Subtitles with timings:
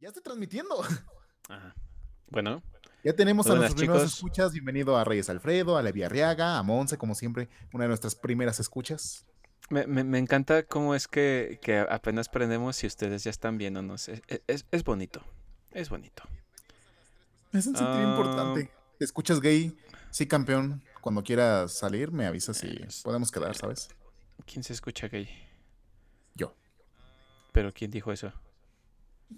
[0.00, 0.82] Ya estoy transmitiendo.
[1.48, 1.74] Ajá.
[2.30, 2.62] Bueno,
[3.04, 4.52] Ya tenemos a nuestros primeros escuchas.
[4.52, 8.60] Bienvenido a Reyes Alfredo, a Levi Arriaga, a Monse, como siempre, una de nuestras primeras
[8.60, 9.26] escuchas.
[9.68, 14.08] me, me- me encanta cómo es que, que apenas prendemos y ustedes ya están viéndonos.
[14.08, 15.22] Es, es- es bonito.
[15.72, 16.22] Es bonito.
[17.52, 18.10] Es un sentido Ah.
[18.10, 18.70] importante.
[18.98, 19.76] ¿Te escuchas gay?
[20.10, 20.82] Sí, campeón.
[21.00, 23.88] Cuando quieras salir, me avisas y podemos quedar, ¿sabes?
[24.46, 25.28] ¿Quién se escucha gay?
[26.34, 26.54] Yo.
[27.52, 28.32] ¿Pero quién dijo eso?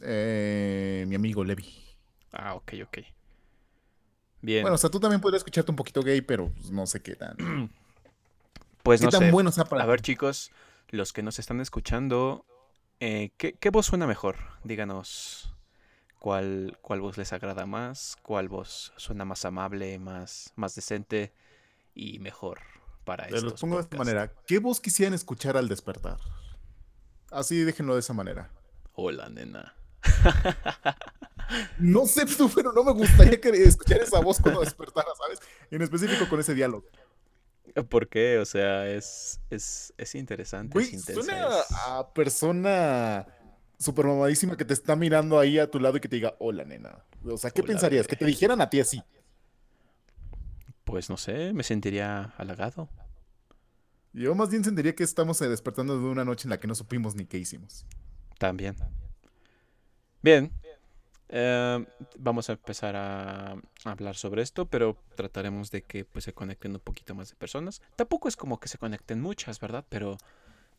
[0.00, 1.68] Eh, mi amigo Levi.
[2.32, 2.98] Ah, ok, ok.
[4.40, 4.62] Bien.
[4.62, 7.14] Bueno, o sea, tú también podrías escucharte un poquito gay, pero pues, no sé qué
[7.14, 7.36] tan,
[8.82, 9.30] pues qué no tan sé.
[9.30, 10.50] bueno sea para A ver, chicos,
[10.88, 12.44] los que nos están escuchando,
[12.98, 14.36] eh, ¿qué, qué voz suena mejor?
[14.64, 15.54] Díganos
[16.18, 21.32] cuál, cuál voz les agrada más, cuál voz suena más amable, más, más decente
[21.94, 22.60] y mejor
[23.04, 24.32] para Te los pongo de esta manera.
[24.46, 26.18] ¿Qué voz quisieran escuchar al despertar?
[27.30, 28.50] Así déjenlo de esa manera.
[28.94, 29.74] Hola, nena.
[31.78, 35.38] No sé tú, pero no me gustaría que escuchar esa voz cuando despertara, ¿sabes?
[35.70, 36.86] En específico con ese diálogo.
[37.88, 38.38] ¿Por qué?
[38.38, 41.22] O sea, es, es, es interesante, Güey, es intensa.
[41.22, 43.26] suena es- a persona
[43.78, 46.64] super mamadísima que te está mirando ahí a tu lado y que te diga, hola,
[46.64, 47.04] nena.
[47.24, 48.06] O sea, ¿qué Hola, pensarías?
[48.06, 48.10] bebé.
[48.10, 49.02] Que te dijeran a ti así.
[50.84, 52.88] Pues no sé, me sentiría halagado.
[54.12, 56.74] Yo más bien sentiría que estamos eh, despertando de una noche en la que no
[56.74, 57.86] supimos ni qué hicimos.
[58.38, 58.76] También.
[60.22, 60.52] Bien.
[61.28, 61.84] eh,
[62.18, 66.80] vamos a empezar a hablar sobre esto, pero trataremos de que pues, se conecten un
[66.80, 67.80] poquito más de personas.
[67.96, 69.84] Tampoco es como que se conecten muchas, ¿verdad?
[69.88, 70.18] Pero,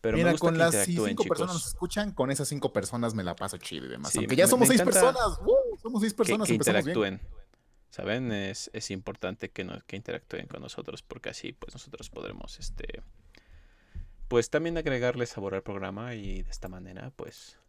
[0.01, 1.73] pero me Mira, gusta con que las si cinco personas nos chicos.
[1.73, 4.11] escuchan, con esas cinco personas me la paso chido y demás.
[4.11, 5.23] Sí, Aunque ya me- somos me seis personas.
[5.81, 6.61] Somos seis Que, personas, que bien.
[6.61, 7.21] interactúen.
[7.89, 8.31] ¿Saben?
[8.31, 13.03] Es, es importante que, no, que interactúen con nosotros porque así pues nosotros podremos este
[14.27, 17.59] pues también agregarle sabor al programa y de esta manera pues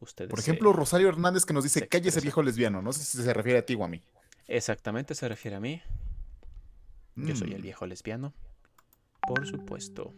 [0.00, 2.24] ustedes Por se- ejemplo, Rosario Hernández que nos dice, se cállese expresa.
[2.24, 2.82] viejo lesbiano.
[2.82, 4.02] No sé si se refiere a ti o a mí.
[4.46, 5.82] Exactamente, se refiere a mí.
[7.16, 7.62] Yo soy el Mm.
[7.62, 8.34] viejo lesbiano.
[9.26, 10.12] Por supuesto.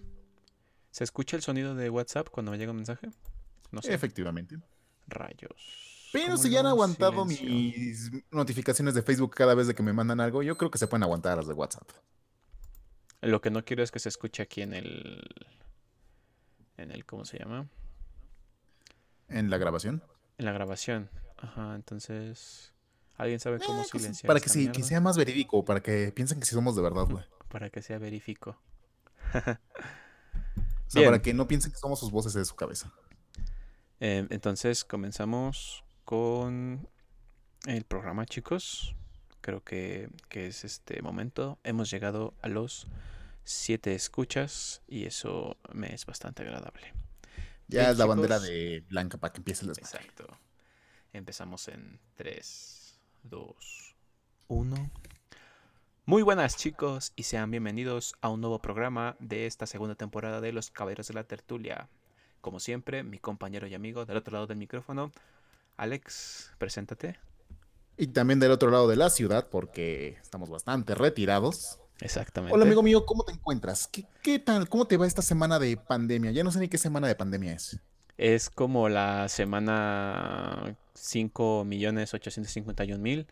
[0.91, 3.09] ¿Se escucha el sonido de WhatsApp cuando me llega un mensaje?
[3.71, 3.95] No sé.
[3.95, 4.57] Efectivamente.
[5.07, 6.11] Rayos.
[6.13, 7.49] Pero ¿Cómo si ya han aguantado silencio?
[7.49, 10.87] mis notificaciones de Facebook cada vez de que me mandan algo, yo creo que se
[10.89, 11.89] pueden aguantar las de WhatsApp.
[13.21, 15.23] Lo que no quiero es que se escuche aquí en el.
[16.77, 17.05] En el.
[17.05, 17.69] ¿Cómo se llama?
[19.29, 20.03] En la grabación.
[20.39, 21.11] En la grabación.
[21.37, 22.73] Ajá, entonces.
[23.17, 25.81] ¿Alguien sabe cómo Eh, pues, silenciar para que, esta sí, que sea más verídico, para
[25.81, 27.25] que piensen que sí somos de verdad, güey.
[27.49, 28.61] Para que sea verifico.
[29.35, 31.07] O sea, Bien.
[31.07, 32.93] para que no piensen que somos sus voces de su cabeza.
[34.01, 36.89] Eh, entonces comenzamos con
[37.67, 38.95] el programa, chicos.
[39.41, 41.59] Creo que, que es este momento.
[41.65, 42.87] Hemos llegado a los
[43.45, 46.93] siete escuchas y eso me es bastante agradable.
[47.71, 50.07] Ya es la bandera de blanca para que empiece el desmadre.
[50.07, 50.39] Exacto.
[51.13, 53.97] Empezamos en 3, 2,
[54.49, 54.91] 1.
[56.07, 60.53] Muy buenas chicos y sean bienvenidos a un nuevo programa de esta segunda temporada de
[60.53, 61.91] Los Caballeros de la Tertulia.
[62.41, 65.13] Como siempre, mi compañero y amigo del otro lado del micrófono,
[65.77, 67.19] Alex, preséntate.
[67.99, 71.81] Y también del otro lado de la ciudad, porque estamos bastante retirados.
[72.01, 72.55] Exactamente.
[72.55, 73.87] Hola, amigo mío, ¿cómo te encuentras?
[73.89, 74.69] ¿Qué, qué tal?
[74.69, 76.31] ¿Cómo te va esta semana de pandemia?
[76.31, 77.81] Ya no sé ni qué semana de pandemia es.
[78.17, 83.27] Es como la semana 5.851.000.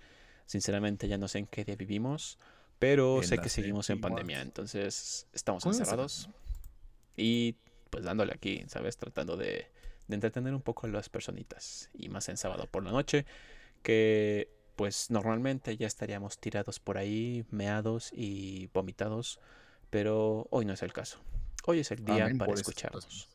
[0.47, 2.39] Sinceramente ya no sé en qué día vivimos,
[2.79, 6.29] pero En sé que seguimos en pandemia, entonces estamos ¿Cómo se encerrados
[7.17, 7.57] y
[7.91, 8.97] pues dándole aquí, ¿sabes?
[8.97, 9.67] Tratando de,
[10.07, 13.27] de entretener un poco a las personitas y más en sábado por la noche,
[13.83, 19.41] que pues normalmente ya estaríamos tirados por ahí, meados y vomitados,
[19.91, 21.19] pero hoy no es el caso.
[21.67, 23.29] Hoy es el día Amén para escucharnos.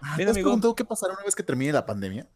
[0.00, 0.46] Ah, Bien, ¿Te has amigo.
[0.46, 2.28] preguntado qué pasará una vez que termine la pandemia?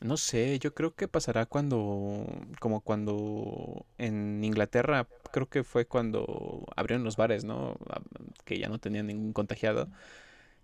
[0.00, 2.26] No sé, yo creo que pasará cuando,
[2.60, 7.76] como cuando en Inglaterra, creo que fue cuando abrieron los bares, ¿no?
[7.88, 8.02] A-
[8.44, 9.88] Que ya no tenían ningún contagiado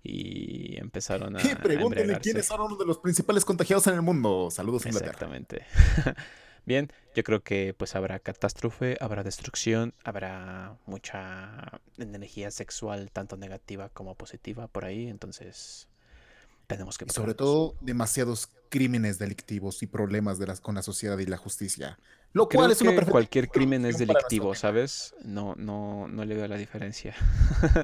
[0.02, 4.48] y empezaron a, pregúntenle quiénes son uno de los principales contagiados en el mundo.
[4.50, 5.12] Saludos, Inglaterra.
[5.12, 5.64] Exactamente.
[6.64, 13.88] Bien, yo creo que pues habrá catástrofe, habrá destrucción, habrá mucha energía sexual, tanto negativa
[13.88, 15.88] como positiva por ahí, entonces
[16.70, 21.18] tenemos que Y sobre todo, demasiados crímenes delictivos y problemas de las, con la sociedad
[21.18, 21.98] y la justicia.
[22.32, 24.54] Lo Creo cual es una que perfecta cualquier crimen es delictivo.
[24.54, 25.14] ¿sabes?
[25.24, 27.14] No, no, no le veo la diferencia.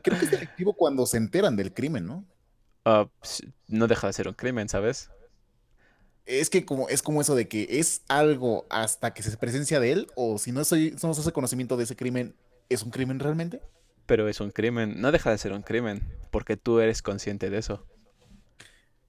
[0.04, 2.24] Creo que es delictivo cuando se enteran del crimen, ¿no?
[2.84, 3.08] Ah,
[3.66, 5.10] no deja de ser un crimen, ¿sabes?
[6.24, 9.90] Es que como, es como eso de que es algo hasta que se presencia de
[9.90, 12.36] él, o si no, soy, no se hace conocimiento de ese crimen,
[12.68, 13.60] ¿es un crimen realmente?
[14.06, 17.58] Pero es un crimen, no deja de ser un crimen, porque tú eres consciente de
[17.58, 17.84] eso.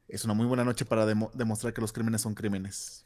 [0.07, 3.05] Es una muy buena noche para demo- demostrar que los crímenes son crímenes.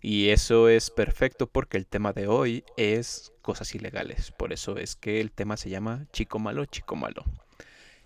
[0.00, 4.32] Y eso es perfecto porque el tema de hoy es cosas ilegales.
[4.32, 7.24] Por eso es que el tema se llama Chico Malo, Chico Malo.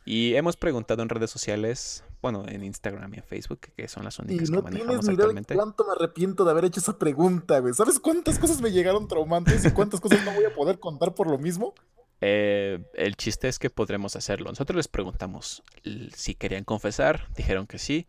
[0.04, 4.19] Y hemos preguntado en redes sociales, bueno, en Instagram y en Facebook, que son las
[4.19, 5.54] Y únicas no que tienes manejamos de actualmente.
[5.54, 7.75] cuánto me arrepiento de haber hecho esa pregunta, güey.
[7.75, 11.28] ¿Sabes cuántas cosas me llegaron traumantes y cuántas cosas no voy a poder contar por
[11.28, 11.75] lo mismo?
[12.20, 14.50] Eh, el chiste es que podremos hacerlo.
[14.50, 15.62] Nosotros les preguntamos
[16.14, 18.06] si querían confesar, dijeron que sí,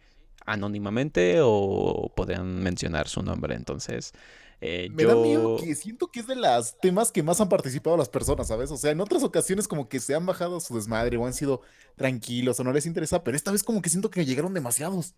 [0.48, 3.56] anónimamente o podrían mencionar su nombre.
[3.56, 4.14] Entonces,
[4.62, 5.22] eh, Me da yo...
[5.22, 8.72] miedo que siento que es de los temas que más han participado las personas, ¿sabes?
[8.72, 11.62] O sea, en otras ocasiones como que se han bajado su desmadre o han sido
[11.96, 15.16] tranquilos o no les interesa, pero esta vez como que siento que llegaron demasiados.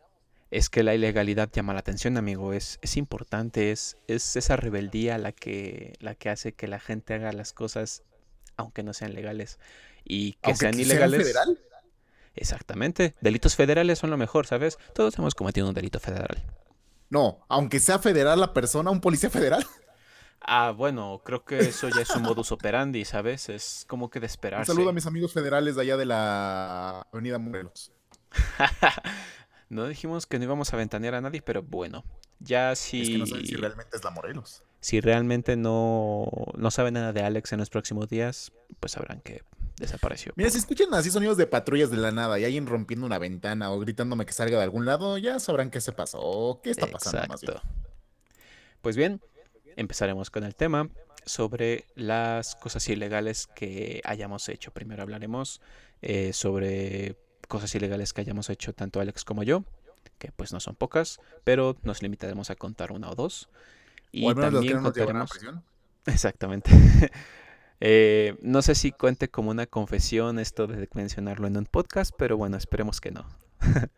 [0.51, 2.53] Es que la ilegalidad llama la atención, amigo.
[2.53, 7.13] Es, es importante, es, es esa rebeldía la que, la que hace que la gente
[7.13, 8.03] haga las cosas
[8.57, 9.59] aunque no sean legales.
[10.03, 11.21] Y que Aunque sean que sea ilegales.
[11.21, 11.59] federal.
[12.39, 13.15] Exactamente.
[13.21, 14.77] Delitos federales son lo mejor, ¿sabes?
[14.93, 16.41] Todos hemos cometido un delito federal.
[17.09, 19.65] No, aunque sea federal la persona, un policía federal.
[20.41, 23.49] Ah, bueno, creo que eso ya es un modus operandi, ¿sabes?
[23.49, 24.71] Es como que de Un esperarse.
[24.71, 27.91] saludo a mis amigos federales de allá de la Avenida Morelos.
[29.69, 32.03] no dijimos que no íbamos a ventanear a nadie, pero bueno,
[32.39, 34.63] ya si, Es que no saben si realmente es la Morelos.
[34.79, 39.43] si realmente no, no saben nada de Alex en los próximos días, pues sabrán que
[39.79, 40.33] desapareció.
[40.35, 43.71] Mira, si escuchan así sonidos de patrullas de la nada y alguien rompiendo una ventana
[43.71, 46.87] o gritándome que salga de algún lado, ya sabrán qué se pasó o qué está
[46.87, 47.57] pasando más bien.
[48.81, 49.21] Pues bien,
[49.75, 50.89] empezaremos con el tema
[51.25, 54.71] sobre las cosas ilegales que hayamos hecho.
[54.71, 55.61] Primero hablaremos
[56.01, 57.15] eh, sobre
[57.47, 59.63] cosas ilegales que hayamos hecho tanto Alex como yo,
[60.17, 63.49] que pues no son pocas, pero nos limitaremos a contar una o dos.
[64.11, 65.31] Y o al menos los que también no contaremos...
[65.31, 65.63] prisión.
[66.05, 66.71] Exactamente.
[67.81, 72.37] Eh, no sé si cuente como una confesión esto de mencionarlo en un podcast, pero
[72.37, 73.25] bueno, esperemos que no.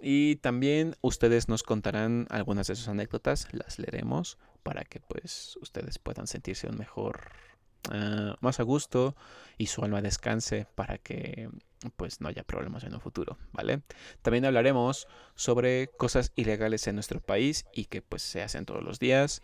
[0.00, 5.98] y también ustedes nos contarán algunas de sus anécdotas, las leeremos para que pues ustedes
[5.98, 7.32] puedan sentirse un mejor,
[7.90, 9.14] ah, más a gusto
[9.58, 11.50] y su alma descanse para que
[11.96, 13.82] pues no haya problemas en un futuro, ¿vale?
[14.22, 18.98] También hablaremos sobre cosas ilegales en nuestro país y que pues se hacen todos los
[18.98, 19.42] días,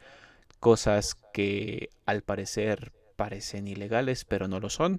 [0.59, 4.99] cosas que al parecer parecen ilegales pero no lo son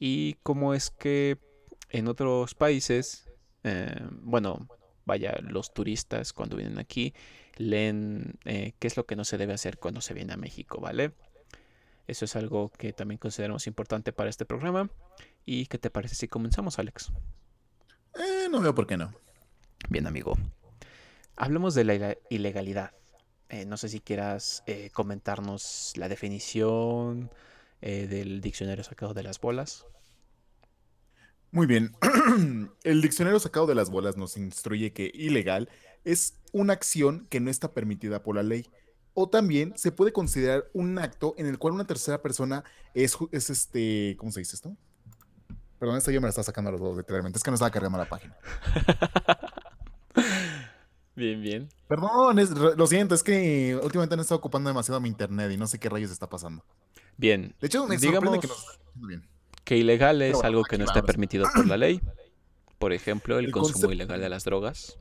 [0.00, 1.38] y cómo es que
[1.88, 3.30] en otros países,
[3.62, 4.66] eh, bueno,
[5.04, 7.14] vaya, los turistas cuando vienen aquí
[7.54, 10.80] leen eh, qué es lo que no se debe hacer cuando se viene a México,
[10.80, 11.12] ¿vale?
[12.08, 14.90] Eso es algo que también consideramos importante para este programa.
[15.46, 17.12] ¿Y qué te parece si comenzamos, Alex?
[18.16, 19.12] Eh, no veo por qué no.
[19.88, 20.34] Bien, amigo.
[21.36, 22.97] Hablemos de la ilegalidad.
[23.50, 27.30] Eh, no sé si quieras eh, comentarnos la definición
[27.80, 29.86] eh, del diccionario sacado de las bolas.
[31.50, 31.96] Muy bien.
[32.84, 35.70] El diccionario sacado de las bolas nos instruye que ilegal
[36.04, 38.66] es una acción que no está permitida por la ley.
[39.14, 43.48] O también se puede considerar un acto en el cual una tercera persona es, es
[43.48, 44.14] este.
[44.18, 44.76] ¿Cómo se dice esto?
[45.78, 47.38] Perdón, esta yo me la estaba sacando a los dos, literalmente.
[47.38, 48.36] Es que no estaba cargando la página.
[51.18, 51.68] Bien, bien.
[51.88, 55.66] Perdón, es- lo siento, es que últimamente han estado ocupando demasiado mi internet y no
[55.66, 56.64] sé qué rayos está pasando.
[57.16, 57.54] Bien.
[57.60, 59.28] De hecho, me Digamos- que nos bien.
[59.64, 62.00] Que ilegal es bueno, algo que no está permitido por la ley.
[62.78, 64.96] Por ejemplo, el, El consumo concepto- ilegal de las drogas.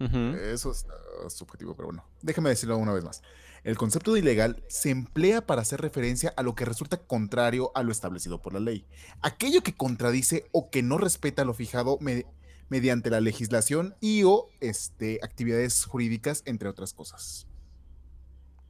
[0.00, 0.86] Eso es
[1.28, 2.04] subjetivo, pero bueno.
[2.22, 3.22] Déjame decirlo una vez más.
[3.62, 7.82] El concepto de ilegal se emplea para hacer referencia a lo que resulta contrario a
[7.82, 8.86] lo establecido por la ley.
[9.20, 12.24] Aquello que contradice o que no respeta lo fijado me-
[12.70, 17.46] mediante la legislación y o este, actividades jurídicas, entre otras cosas.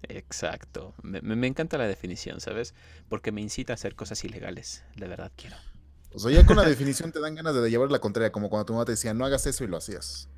[0.03, 0.95] Exacto.
[1.03, 2.75] Me, encanta la definición, ¿sabes?
[3.09, 4.83] Porque me incita a hacer cosas ilegales.
[4.97, 5.57] De verdad quiero.
[6.13, 8.67] O sea, ya con la definición te dan ganas de llevar la contraria, como cuando
[8.67, 10.29] tu mamá te decía, no hagas eso y lo hacías.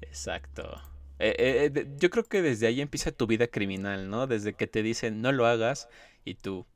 [0.00, 0.80] Exacto.
[1.20, 4.26] Eh, eh, eh, yo creo que desde ahí empieza tu vida criminal, ¿no?
[4.26, 5.88] Desde que te dicen no lo hagas
[6.24, 6.66] y tú,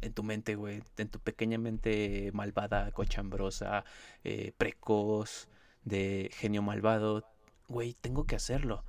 [0.00, 3.84] en tu mente, güey, en tu pequeña mente malvada, cochambrosa,
[4.24, 5.48] eh, precoz,
[5.84, 7.24] de genio malvado,
[7.68, 8.84] güey, tengo que hacerlo.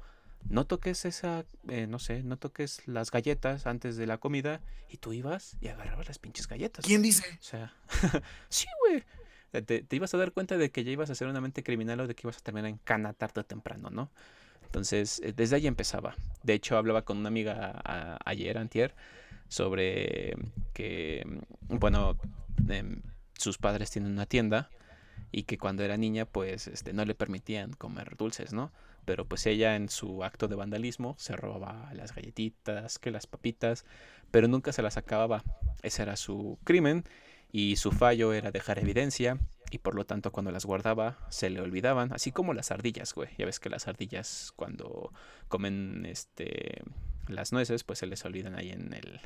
[0.49, 4.59] No toques esa, eh, no sé, no toques las galletas antes de la comida
[4.89, 6.83] y tú ibas y agarrabas las pinches galletas.
[6.85, 7.23] ¿Quién dice?
[7.39, 7.73] O sea,
[8.49, 9.03] sí, güey.
[9.65, 11.99] Te, te ibas a dar cuenta de que ya ibas a ser una mente criminal
[12.01, 14.09] o de que ibas a terminar en cana tarde o temprano, ¿no?
[14.65, 16.15] Entonces, eh, desde ahí empezaba.
[16.41, 18.95] De hecho, hablaba con una amiga a- ayer, antier,
[19.47, 20.35] sobre
[20.73, 21.23] que,
[21.69, 22.17] mm, bueno,
[22.67, 23.01] em,
[23.37, 24.69] sus padres tienen una tienda
[25.33, 28.71] y que cuando era niña, pues, este, no le permitían comer dulces, ¿no?
[29.03, 33.83] Pero pues ella en su acto de vandalismo se robaba las galletitas, que las papitas,
[34.29, 35.43] pero nunca se las acababa.
[35.81, 37.03] Ese era su crimen
[37.51, 39.39] y su fallo era dejar evidencia
[39.71, 43.29] y por lo tanto cuando las guardaba se le olvidaban, así como las ardillas, güey.
[43.39, 45.11] Ya ves que las ardillas cuando
[45.47, 46.83] comen este
[47.27, 49.19] las nueces, pues se les olvidan ahí en el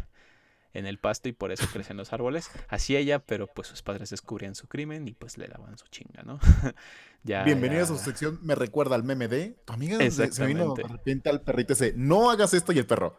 [0.77, 2.51] en el pasto y por eso crecen los árboles.
[2.69, 6.21] Así ella, pero pues sus padres descubrían su crimen y pues le daban su chinga,
[6.23, 6.39] ¿no?
[7.23, 10.83] ya, Bienvenida a su sección, me recuerda al meme de tu amiga se vino de
[10.83, 13.17] repente al perrito ese, no hagas esto y el perro.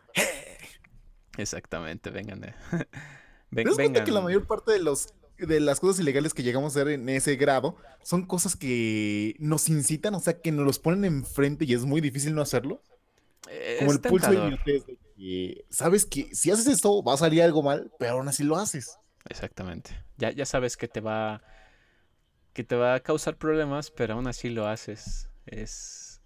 [1.37, 2.41] Exactamente, vengan.
[2.41, 2.55] De...
[3.51, 4.05] Ven, vengan.
[4.05, 7.09] que la mayor parte de los de las cosas ilegales que llegamos a hacer en
[7.09, 11.75] ese grado son cosas que nos incitan, o sea, que nos los ponen enfrente y
[11.75, 12.83] es muy difícil no hacerlo.
[13.79, 14.59] Como el pulso de
[15.19, 18.57] que sabes que si haces esto va a salir algo mal, pero aún así lo
[18.57, 18.99] haces.
[19.29, 19.91] Exactamente.
[20.17, 21.43] Ya, ya sabes que te va
[22.53, 25.29] que te va a causar problemas, pero aún así lo haces.
[25.47, 26.21] Es,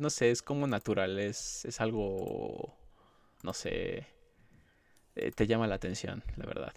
[0.00, 2.76] no sé, es como natural, es, es algo,
[3.42, 4.06] no sé,
[5.14, 6.74] eh, te llama la atención, la verdad.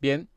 [0.00, 0.28] Bien,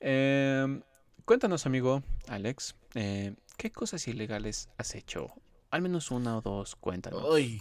[0.00, 0.82] em,
[1.24, 5.28] cuéntanos amigo Alex, eh, ¿qué cosas ilegales has hecho?
[5.70, 7.22] Al menos una o dos, cuéntanos.
[7.34, 7.60] Ay,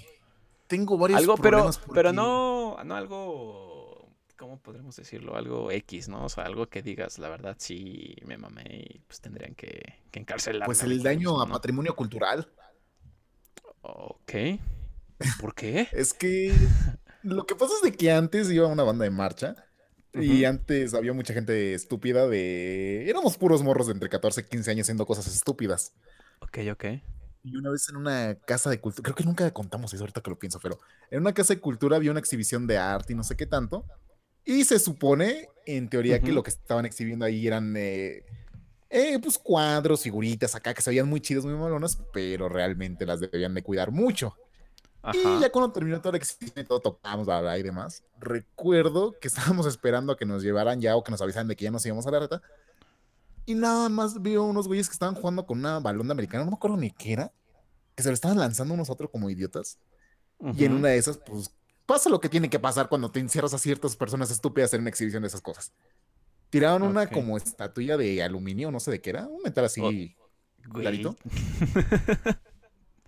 [0.68, 5.36] tengo varios algo, problemas pero, pero no, no algo, ¿cómo podremos decirlo?
[5.36, 6.26] Algo X, ¿no?
[6.26, 10.20] O sea, algo que digas, la verdad, sí me mamé y pues tendrían que, que
[10.20, 10.66] encarcelarme.
[10.66, 12.50] Pues el daño a patrimonio cultural.
[13.82, 14.34] Ok.
[15.40, 15.88] ¿Por qué?
[15.94, 16.54] es que
[17.24, 19.56] lo que pasa es de que antes iba una banda de marcha
[20.14, 23.10] y antes había mucha gente estúpida de...
[23.10, 25.94] Éramos puros morros de entre 14 y 15 años haciendo cosas estúpidas.
[26.40, 26.86] Ok, ok.
[27.44, 30.30] Y una vez en una casa de cultura, creo que nunca contamos eso ahorita que
[30.30, 30.80] lo pienso, pero
[31.12, 33.86] en una casa de cultura había una exhibición de arte y no sé qué tanto.
[34.46, 38.26] Y se supone, en teoría, que lo que estaban exhibiendo ahí eran eh,
[38.90, 43.20] eh, pues cuadros, figuritas acá que se veían muy chidos, muy malonas, pero realmente las
[43.20, 44.36] debían de cuidar mucho.
[45.12, 49.28] Y ya cuando terminó toda la exhibición y todo tocamos, bla, y demás, recuerdo que
[49.30, 51.86] estábamos esperando a que nos llevaran ya o que nos avisaran de que ya nos
[51.86, 52.42] íbamos a la reta.
[53.46, 56.52] Y nada más vio unos güeyes que estaban jugando con una balón de americano, no
[56.52, 57.34] me acuerdo ni qué era,
[57.96, 59.80] que se lo estaban lanzando unos otros como idiotas.
[60.56, 61.52] Y en una de esas, pues
[61.86, 64.90] pasa lo que tiene que pasar cuando te encierras a ciertas personas estúpidas en una
[64.90, 65.72] exhibición de esas cosas.
[66.50, 70.16] Tiraron una como estatuilla de aluminio, no sé de qué era, un metal así
[70.72, 71.16] clarito.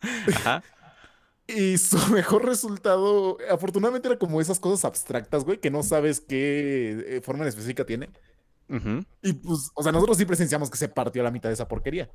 [0.34, 0.64] Ajá.
[1.48, 7.18] Y su mejor resultado, afortunadamente era como esas cosas abstractas, güey, que no sabes qué
[7.18, 8.10] eh, forma específica tiene.
[8.68, 12.10] Y pues, o sea, nosotros sí presenciamos que se partió la mitad de esa porquería.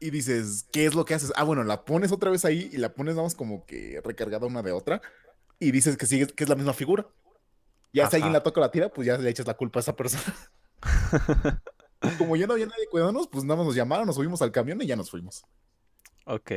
[0.00, 1.32] Y dices, ¿qué es lo que haces?
[1.36, 4.62] Ah, bueno, la pones otra vez ahí y la pones, vamos, como que recargada una
[4.62, 5.00] de otra.
[5.58, 7.06] Y dices que sigue, que es la misma figura.
[7.92, 9.82] Ya si alguien la toca o la tira, pues ya le echas la culpa a
[9.82, 10.34] esa persona.
[12.18, 14.82] como ya no había nadie cuidándonos, pues nada más nos llamaron, nos subimos al camión
[14.82, 15.44] y ya nos fuimos.
[16.26, 16.50] Ok.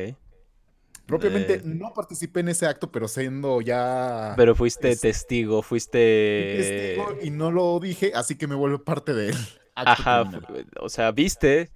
[1.08, 4.34] Propiamente eh, no participé en ese acto, pero siendo ya.
[4.36, 6.54] Pero fuiste testigo, fuiste.
[6.58, 9.36] Testigo y no lo dije, así que me vuelvo parte de él.
[9.74, 10.30] Ajá,
[10.78, 11.70] o sea, viste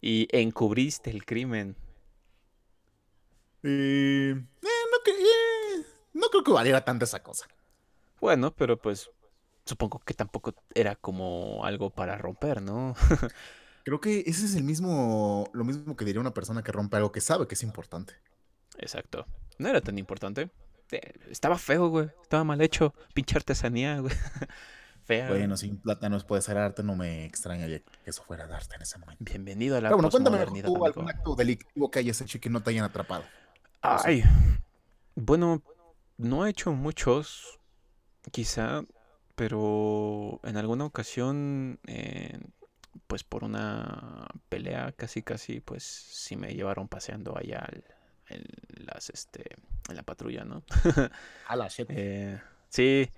[0.00, 1.74] y encubriste el crimen.
[3.64, 4.70] Eh, no,
[6.14, 7.48] no creo que valiera tanto esa cosa.
[8.20, 9.10] Bueno, pero pues
[9.64, 12.94] supongo que tampoco era como algo para romper, ¿no?
[13.84, 17.10] creo que ese es el mismo, lo mismo que diría una persona que rompe algo
[17.10, 18.14] que sabe que es importante.
[18.78, 19.26] Exacto.
[19.58, 20.50] No era tan importante.
[20.90, 22.08] Eh, estaba feo, güey.
[22.22, 22.94] Estaba mal hecho.
[23.14, 24.14] Pinche artesanía, güey.
[25.04, 25.28] Fea.
[25.28, 28.98] Bueno, sin plátanos puede ser arte, no me extrañaría que eso fuera arte en ese
[28.98, 29.24] momento.
[29.24, 32.50] Bienvenido a la Pero bueno, cuéntame tú algún acto delictivo que hayas hecho y que
[32.50, 33.24] no te hayan atrapado.
[33.80, 34.22] Ay.
[35.14, 35.62] Bueno,
[36.18, 37.58] no he hecho muchos,
[38.32, 38.84] quizá,
[39.34, 42.38] pero en alguna ocasión, eh,
[43.06, 47.82] pues por una pelea casi casi, pues sí me llevaron paseando allá al,
[48.28, 48.44] en
[48.86, 49.56] las este
[49.88, 50.62] en la patrulla, ¿no?
[51.46, 51.88] A la shit.
[51.90, 53.08] Eh, sí,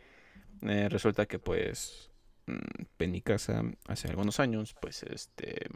[0.62, 2.10] eh, resulta que pues
[2.46, 5.68] mm, en mi casa hace algunos años, pues este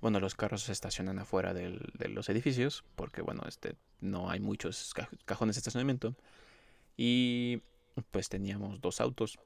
[0.00, 4.92] bueno, los carros se estacionan afuera de los edificios porque bueno, este no hay muchos
[5.24, 6.14] cajones de estacionamiento
[6.98, 7.62] y
[8.10, 9.38] pues teníamos dos autos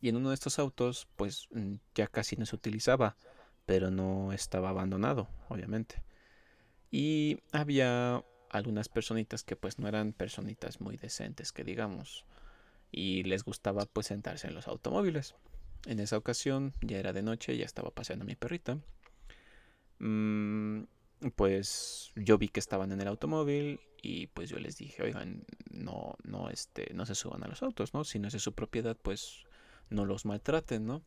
[0.00, 3.16] y en uno de estos autos pues mm, ya casi no se utilizaba,
[3.66, 6.02] pero no estaba abandonado, obviamente.
[6.90, 12.24] Y había algunas personitas que pues no eran personitas muy decentes, que digamos.
[12.90, 15.34] Y les gustaba pues sentarse en los automóviles.
[15.86, 18.78] En esa ocasión ya era de noche, ya estaba paseando mi perrita.
[19.98, 20.82] Mm,
[21.36, 26.16] pues yo vi que estaban en el automóvil y pues yo les dije, oigan, no,
[26.24, 28.04] no, este, no se suban a los autos, ¿no?
[28.04, 29.44] Si no es de su propiedad, pues
[29.90, 31.02] no los maltraten, ¿no?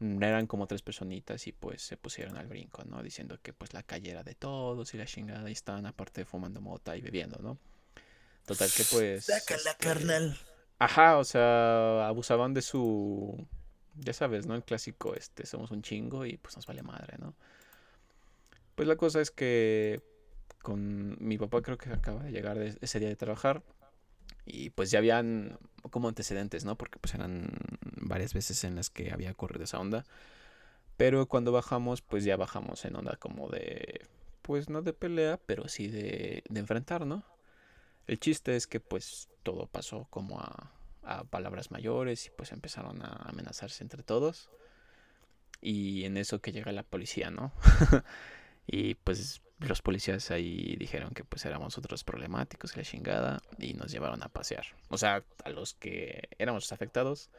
[0.00, 3.02] Mm, eran como tres personitas y pues se pusieron al brinco, ¿no?
[3.02, 6.60] Diciendo que pues la calle era de todos y la chingada y estaban aparte fumando
[6.62, 7.58] mota y bebiendo, ¿no?
[8.46, 9.26] Total que pues...
[9.26, 10.38] Sácala, este, carnal.
[10.78, 13.46] Ajá, o sea, abusaban de su...
[13.94, 14.54] ya sabes, ¿no?
[14.54, 17.34] El clásico, este, somos un chingo y pues nos vale madre, ¿no?
[18.74, 20.00] Pues la cosa es que
[20.62, 23.62] con mi papá creo que acaba de llegar ese día de trabajar
[24.44, 25.58] y pues ya habían
[25.90, 26.76] como antecedentes, ¿no?
[26.76, 27.50] Porque pues eran
[28.00, 30.04] varias veces en las que había ocurrido esa onda.
[30.96, 34.06] Pero cuando bajamos, pues ya bajamos en onda como de,
[34.42, 37.24] pues no de pelea, pero sí de, de enfrentar, ¿no?
[38.06, 43.02] El chiste es que pues todo pasó como a, a palabras mayores y pues empezaron
[43.02, 44.50] a amenazarse entre todos.
[45.62, 47.52] Y en eso que llega la policía, ¿no?
[48.66, 53.74] y pues los policías ahí dijeron que pues éramos otros problemáticos y la chingada y
[53.74, 54.64] nos llevaron a pasear.
[54.88, 57.30] O sea, a los que éramos afectados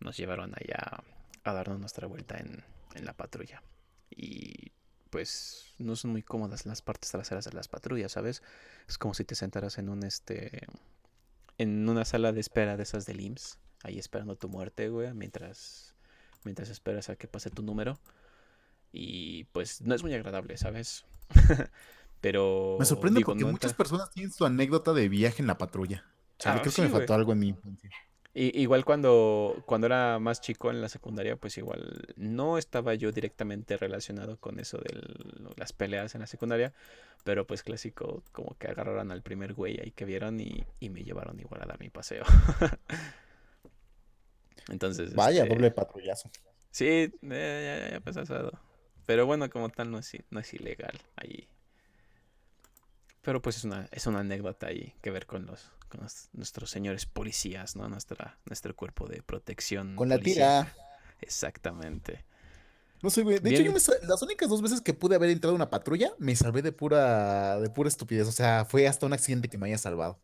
[0.00, 1.02] nos llevaron allá
[1.44, 3.62] a darnos nuestra vuelta en, en la patrulla.
[4.10, 4.72] Y
[5.10, 8.42] pues no son muy cómodas las partes traseras de las patrullas, ¿sabes?
[8.88, 10.66] Es como si te sentaras en un este
[11.58, 15.94] en una sala de espera de esas del IMSS, ahí esperando tu muerte, güey, mientras
[16.44, 17.98] mientras esperas a que pase tu número.
[18.92, 21.04] Y pues no es muy agradable, ¿sabes?
[22.20, 22.76] Pero.
[22.78, 26.04] Me sorprende porque muchas personas tienen su anécdota de viaje en la patrulla.
[26.38, 27.90] O sea, ah, creo que me faltó algo en mi infancia.
[28.34, 33.76] igual cuando, cuando era más chico en la secundaria, pues igual no estaba yo directamente
[33.76, 35.02] relacionado con eso de
[35.56, 36.72] las peleas en la secundaria,
[37.24, 41.40] pero pues clásico, como que agarraron al primer güey ahí que vieron y, me llevaron
[41.40, 42.24] igual a dar mi paseo.
[44.68, 45.14] Entonces.
[45.14, 46.30] Vaya, este, doble patrullazo.
[46.70, 48.52] Sí, eh, ya, ya, ya, pasado.
[49.08, 51.48] Pero bueno, como tal no es, no es ilegal ahí.
[53.22, 57.06] Pero pues es una, es una anécdota ahí que ver con los, con nuestros señores
[57.06, 57.88] policías, ¿no?
[57.88, 59.96] Nuestra, nuestro cuerpo de protección.
[59.96, 60.74] Con la tira.
[61.22, 62.26] Exactamente.
[63.02, 63.38] No sé, güey.
[63.38, 66.36] De hecho, yo las únicas dos veces que pude haber entrado en una patrulla, me
[66.36, 68.28] salvé de pura, de pura estupidez.
[68.28, 70.20] O sea, fue hasta un accidente que me haya salvado.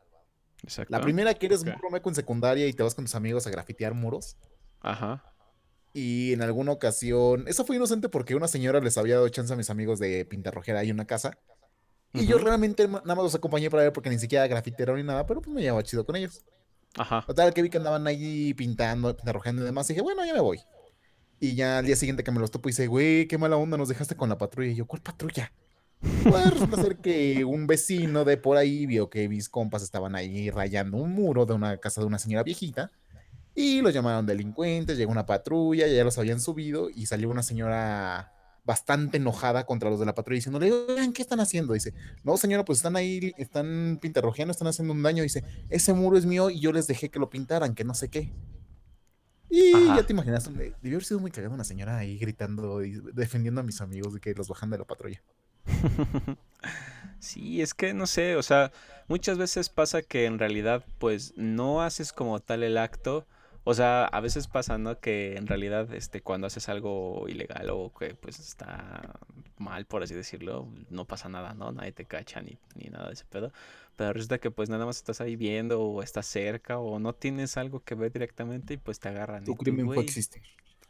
[0.62, 0.92] Exacto.
[0.92, 1.72] La primera que eres okay.
[1.72, 4.36] un en secundaria y te vas con tus amigos a grafitear muros.
[4.82, 5.24] Ajá.
[5.94, 9.56] Y en alguna ocasión, eso fue inocente porque una señora les había dado chance a
[9.56, 11.38] mis amigos de pintarrojera ahí una casa.
[12.12, 15.24] Y yo realmente nada más los acompañé para ver porque ni siquiera grafitero ni nada,
[15.24, 16.44] pero pues me llevaba chido con ellos.
[16.96, 17.24] Ajá.
[17.26, 19.88] Total, que vi que andaban ahí pintando, pintarrojeando y demás.
[19.88, 20.60] Y dije, bueno, ya me voy.
[21.40, 23.88] Y ya al día siguiente que me los topo, dice, güey, qué mala onda, nos
[23.88, 24.70] dejaste con la patrulla.
[24.70, 25.52] Y yo, ¿cuál patrulla?
[26.22, 30.50] Pues resulta ser que un vecino de por ahí vio que mis compas estaban ahí
[30.50, 32.90] rayando un muro de una casa de una señora viejita.
[33.54, 38.32] Y los llamaron delincuentes, llegó una patrulla, ya los habían subido y salió una señora
[38.64, 41.74] bastante enojada contra los de la patrulla diciéndole, oigan, ¿qué están haciendo?
[41.74, 45.22] Dice, no señora, pues están ahí, están pintarrojeando, están haciendo un daño.
[45.22, 48.08] Dice, ese muro es mío y yo les dejé que lo pintaran, que no sé
[48.08, 48.32] qué.
[49.50, 53.60] Y ya te imaginas, debió haber sido muy cagada una señora ahí gritando y defendiendo
[53.60, 55.22] a mis amigos de que los bajan de la patrulla.
[57.24, 58.70] Sí, es que no sé, o sea,
[59.08, 63.26] muchas veces pasa que en realidad pues no haces como tal el acto,
[63.64, 65.00] o sea, a veces pasa, ¿no?
[65.00, 69.18] Que en realidad, este, cuando haces algo ilegal o que pues está
[69.56, 71.72] mal, por así decirlo, no pasa nada, ¿no?
[71.72, 73.52] Nadie te cacha ni, ni nada de ese pedo.
[73.96, 77.56] Pero resulta que pues nada más estás ahí viendo o estás cerca o no tienes
[77.56, 79.44] algo que ver directamente y pues te agarran.
[79.44, 80.42] Tu crimen fue existir.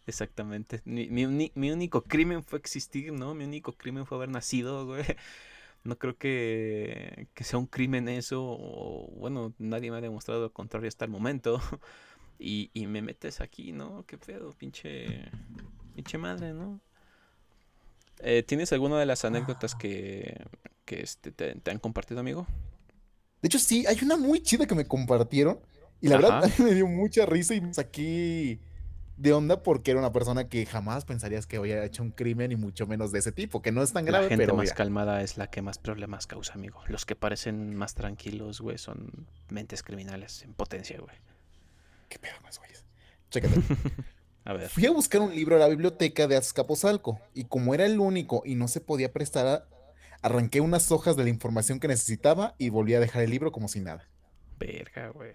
[0.06, 0.82] Exactamente.
[0.84, 3.34] Mi, mi, mi, único crimen fue existir, ¿no?
[3.34, 5.04] Mi único crimen fue haber nacido, güey.
[5.84, 8.42] No creo que, que sea un crimen eso.
[8.42, 11.60] O, bueno, nadie me ha demostrado lo contrario hasta el momento.
[12.38, 14.04] Y, y me metes aquí, ¿no?
[14.06, 14.52] ¿Qué pedo?
[14.52, 15.30] Pinche.
[15.94, 16.80] Pinche madre, ¿no?
[18.20, 20.44] Eh, ¿Tienes alguna de las anécdotas que,
[20.84, 22.46] que este, te, han compartido, amigo?
[23.42, 25.60] De hecho, sí, hay una muy chida que me compartieron.
[26.00, 28.58] Y la verdad me dio mucha risa y me saqué
[29.16, 32.56] de onda porque era una persona que jamás pensarías que había hecho un crimen y
[32.56, 34.24] mucho menos de ese tipo, que no es tan grave.
[34.24, 36.80] La gente más calmada es la que más problemas causa, amigo.
[36.88, 41.14] Los que parecen más tranquilos, güey, son mentes criminales en potencia, güey.
[42.14, 42.84] ¿Qué pedo con güeyes?
[43.28, 43.60] Chécate.
[44.44, 44.68] a ver.
[44.68, 48.44] Fui a buscar un libro a la biblioteca de Azcapotzalco y como era el único
[48.46, 49.66] y no se podía prestar,
[50.22, 53.66] arranqué unas hojas de la información que necesitaba y volví a dejar el libro como
[53.66, 54.08] si nada.
[54.60, 55.32] Verga, güey.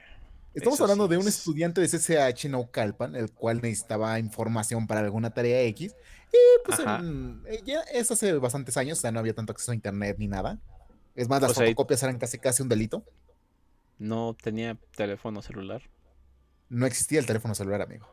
[0.53, 5.31] Estamos hablando de un estudiante de CCH en Naucalpan, el cual necesitaba información para alguna
[5.33, 5.93] tarea X.
[6.31, 9.75] Y pues eh, ya es hace bastantes años, o sea, no había tanto acceso a
[9.75, 10.61] internet ni nada.
[11.13, 13.03] Es más, las fotocopias eran casi casi un delito.
[13.97, 15.81] No tenía teléfono celular
[16.69, 18.07] no existía el teléfono celular, amigo.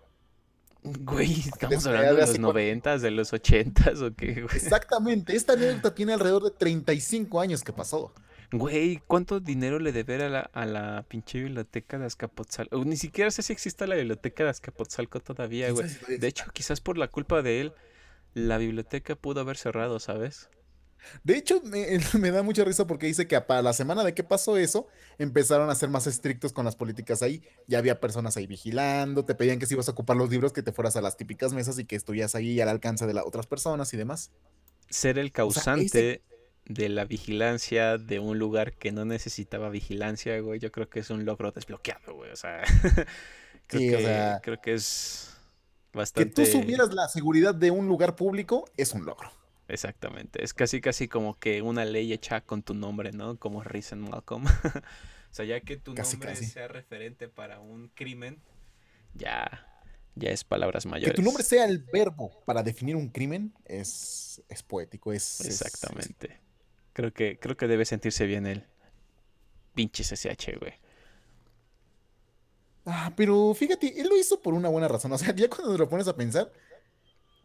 [0.82, 4.56] Güey, estamos hablando de, los noventas, de los ochentas o qué, güey.
[4.56, 8.12] Exactamente, esta anécdota tiene alrededor de 35 años que pasó.
[8.52, 12.84] Güey, ¿cuánto dinero le debe a la, a la pinche biblioteca de Azcapotzalco?
[12.84, 15.88] Ni siquiera sé si existe la biblioteca de Azcapotzalco todavía, güey.
[16.18, 17.72] De hecho, quizás por la culpa de él,
[18.34, 20.48] la biblioteca pudo haber cerrado, ¿sabes?
[21.24, 24.24] De hecho, me, me da mucha risa porque dice que para la semana de que
[24.24, 27.42] pasó eso, empezaron a ser más estrictos con las políticas ahí.
[27.66, 30.62] Ya había personas ahí vigilando, te pedían que si ibas a ocupar los libros, que
[30.62, 33.46] te fueras a las típicas mesas y que estuvieras ahí al alcance de las otras
[33.46, 34.30] personas y demás.
[34.88, 36.22] Ser el O sea, ese, causante
[36.66, 41.11] de la vigilancia de un lugar que no necesitaba vigilancia, güey, yo creo que es
[41.11, 42.30] un logro desbloqueado, güey.
[42.30, 42.62] O sea,
[43.66, 45.30] creo sí, o que, sea, creo que es
[45.92, 49.30] que tú bastante subieras la seguridad de un lugar público es un logro.
[49.68, 50.44] Exactamente.
[50.44, 53.37] Es casi casi como que una ley hecha con tu nombre, ¿no?
[53.38, 54.44] Como Reese and Malcolm.
[55.29, 56.46] O sea, ya que tu Casi, nombre casi.
[56.46, 58.40] sea referente para un crimen,
[59.12, 59.66] ya,
[60.14, 61.46] ya es palabras Que tu nombre mayores.
[61.46, 66.40] sea el verbo para definir un crimen es, es poético, es, es, es- Exactamente.
[66.94, 68.64] Creo que, creo que debe sentirse bien el
[69.74, 70.72] pinche CCH, güey.
[72.87, 75.12] Ah, pero fíjate, él lo hizo por una buena razón.
[75.12, 76.50] O sea, ya cuando te lo pones a pensar,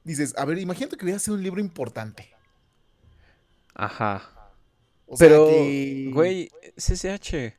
[0.04, 2.30] dices, a ver, imagínate que hubiera sido un libro importante.
[3.74, 4.52] Ajá.
[5.06, 6.10] O sea, Pero, que...
[6.14, 7.58] güey, CCH.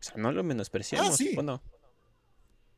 [0.00, 1.32] O sea, no lo Ah, menospreciamos, sí.
[1.34, 1.62] bueno.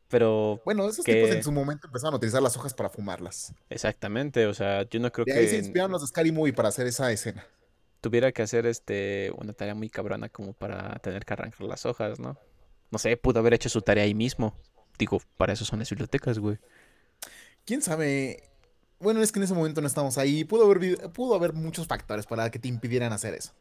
[0.09, 3.55] Pero Bueno, esos tipos en que, su momento empezaron a utilizar las hojas para fumarlas.
[3.69, 6.53] exactamente, o sea, yo no creo De ahí se que inspiraron los de Scary Movie
[6.53, 7.47] para hacer esa escena.
[8.01, 12.19] tuviera que hacer este una tarea muy cabrona como para tener que arrancar las hojas,
[12.19, 12.37] ¿no?
[12.91, 14.57] No sé, pudo haber hecho su tarea ahí mismo.
[14.99, 16.59] Digo, para eso son las bibliotecas, güey.
[17.65, 18.50] ¿Quién sabe?
[19.01, 20.45] Bueno, es que en ese momento no estamos ahí.
[20.45, 23.53] Pudo haber, pudo haber muchos factores para que te impidieran hacer eso.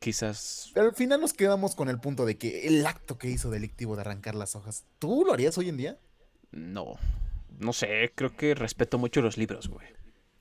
[0.00, 3.50] Quizás Pero al final nos quedamos con el punto de que el acto que hizo
[3.50, 5.98] delictivo de arrancar las hojas, ¿tú lo harías hoy en día?
[6.52, 6.96] no.
[7.58, 9.86] No sé, creo que respeto mucho los libros, güey.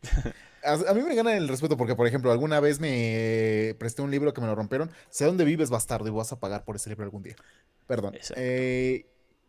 [0.63, 4.33] A, mí me gana el respeto porque, por ejemplo, alguna vez me presté un libro
[4.33, 4.91] que me lo rompieron.
[5.09, 7.35] Sé dónde vives, bastardo, y vas a pagar por ese libro algún día.
[7.87, 8.15] Perdón.
[8.35, 9.05] Eh,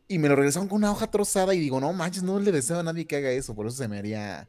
[0.06, 2.78] y me lo regresaron con una hoja trozada y digo, no manches, no le deseo
[2.78, 3.54] a nadie que haga eso.
[3.54, 4.48] Por eso se me haría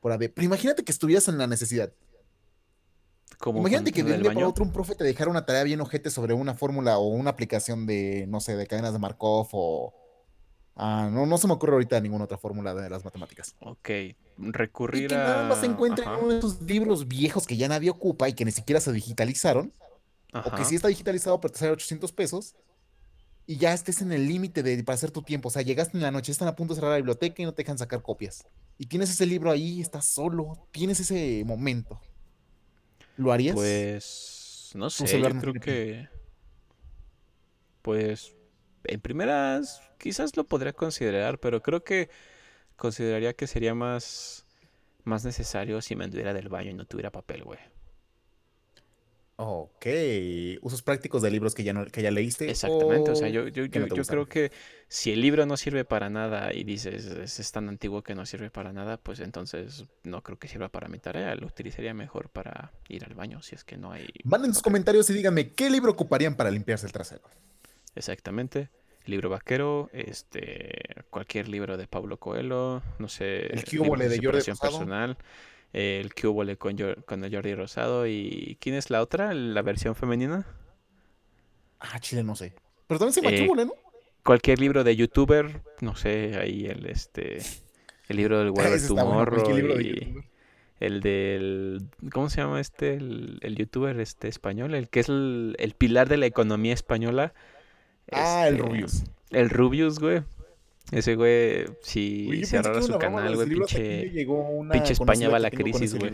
[0.00, 0.16] por.
[0.18, 1.92] Pero imagínate que estuvieras en la necesidad.
[3.38, 5.80] Como Imagínate que de un día para otro un profe te dejara una tarea bien
[5.80, 9.94] ojete sobre una fórmula o una aplicación de, no sé, de cadenas de Markov o...
[10.74, 13.54] Ah, no, no se me ocurre ahorita ninguna otra fórmula de las matemáticas.
[13.60, 15.68] Ok, Y recurrir que nada más se a...
[15.68, 18.80] encuentre en uno de esos libros viejos que ya nadie ocupa y que ni siquiera
[18.80, 19.72] se digitalizaron,
[20.32, 22.54] o que sí está digitalizado pero te sale 800 pesos,
[23.48, 25.48] y ya estés en el límite de para hacer tu tiempo.
[25.48, 27.54] O sea, llegaste en la noche, están a punto de cerrar la biblioteca y no
[27.54, 28.46] te dejan sacar copias.
[28.76, 31.98] Y tienes ese libro ahí, estás solo, tienes ese momento.
[33.16, 33.54] ¿Lo harías?
[33.54, 34.72] Pues...
[34.74, 36.08] No sé, yo creo que...
[37.80, 38.34] Pues...
[38.84, 42.10] En primeras, quizás lo podría considerar, pero creo que
[42.76, 44.44] consideraría que sería más...
[45.04, 47.58] Más necesario si me anduviera del baño y no tuviera papel, güey.
[49.40, 49.86] Ok,
[50.62, 53.70] usos prácticos de libros que ya no, que ya leíste Exactamente, o sea, yo, yo,
[53.70, 54.50] que yo, no yo creo que
[54.88, 58.26] si el libro no sirve para nada y dices es, es tan antiguo que no
[58.26, 62.30] sirve para nada, pues entonces no creo que sirva para mi tarea, lo utilizaría mejor
[62.30, 65.70] para ir al baño si es que no hay Manden sus comentarios y díganme qué
[65.70, 67.22] libro ocuparían para limpiarse el trasero.
[67.94, 68.70] Exactamente.
[69.06, 74.40] Libro vaquero, este, cualquier libro de Pablo Coelho, no sé, El cubole de de Jordi
[74.40, 75.16] Rosado.
[75.72, 76.76] Personal, el Cúbole con,
[77.06, 79.34] con el Jordi Rosado y ¿quién es la otra?
[79.34, 80.46] La versión femenina.
[81.80, 82.54] Ah, chile, no sé.
[82.86, 83.72] Pero también se llama Eh, cubole, ¿no?
[84.24, 87.38] cualquier libro de youtuber, no sé, ahí el este
[88.08, 90.24] el libro del Whatever bueno, Tomorrow y
[90.80, 92.94] el del ¿cómo se llama este?
[92.94, 97.32] El, el youtuber este español, el que es el, el pilar de la economía española,
[98.12, 99.04] Ah, el este Rubius.
[99.30, 100.22] el Rubius, güey.
[100.90, 105.50] Ese güey, si que cerrara su canal, güey, pinche llegó pinche España va a la
[105.50, 106.12] crisis, güey.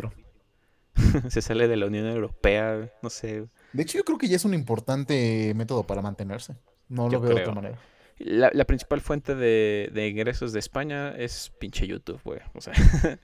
[1.30, 3.46] Se sale de la Unión Europea, no sé.
[3.72, 6.56] De hecho, yo creo que ya es un importante método para mantenerse.
[6.88, 7.78] No lo veo de otra manera.
[8.18, 12.40] La, la principal fuente de, de ingresos de España es pinche YouTube, güey.
[12.54, 12.72] O sea,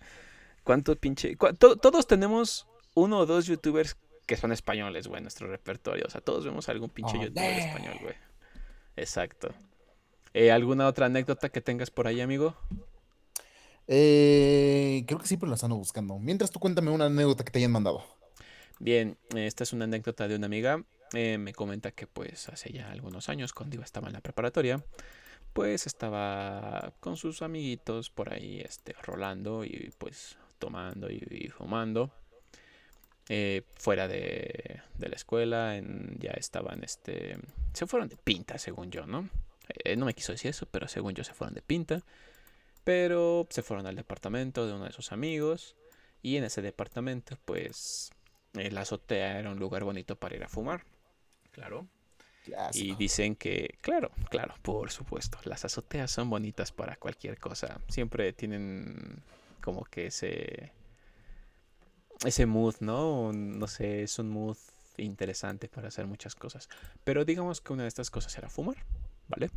[0.65, 1.37] ¿cuánto pinche...?
[1.59, 6.05] to- todos tenemos uno o dos youtubers que son españoles, güey, en nuestro repertorio.
[6.07, 8.15] O sea, todos vemos algún pinche Oh, youtuber español, güey.
[8.97, 9.53] Exacto.
[10.33, 12.55] Eh, ¿alguna otra anécdota que tengas por ahí, amigo?
[13.89, 16.19] Eh, creo que siempre las ando buscando.
[16.19, 18.05] Mientras tú cuéntame una anécdota que te hayan mandado.
[18.79, 20.85] Bien, esta es una anécdota de una amiga.
[21.13, 24.85] Eh, me comenta que pues hace ya algunos años, cuando iba estaba en la preparatoria,
[25.53, 32.13] pues estaba con sus amiguitos por ahí, este, rolando y pues tomando y, y fumando.
[33.29, 37.39] eh, fuera de, de la escuela, en- ya estaban, este,
[37.73, 39.29] se fueron de pinta, según yo, ¿no?
[39.85, 42.03] Eh, no me quiso decir eso, pero según yo se fueron de pinta.
[42.85, 45.77] Pero se fueron al departamento de uno de sus amigos
[46.23, 48.11] y en ese departamento, pues,
[48.55, 50.85] eh, la azotea era un lugar bonito para ir a fumar.
[51.53, 51.87] Claro.
[52.73, 57.81] Y dicen que, claro, claro, por supuesto, las azoteas son bonitas para cualquier cosa.
[57.89, 59.23] Siempre tienen
[59.61, 60.73] como que ese,
[62.25, 63.33] ese mood, ¿no?
[63.33, 64.57] No sé, es un mood
[64.97, 66.69] interesante para hacer muchas cosas.
[67.05, 68.77] Pero digamos que una de estas cosas era fumar,
[69.31, 69.51] ¿vale?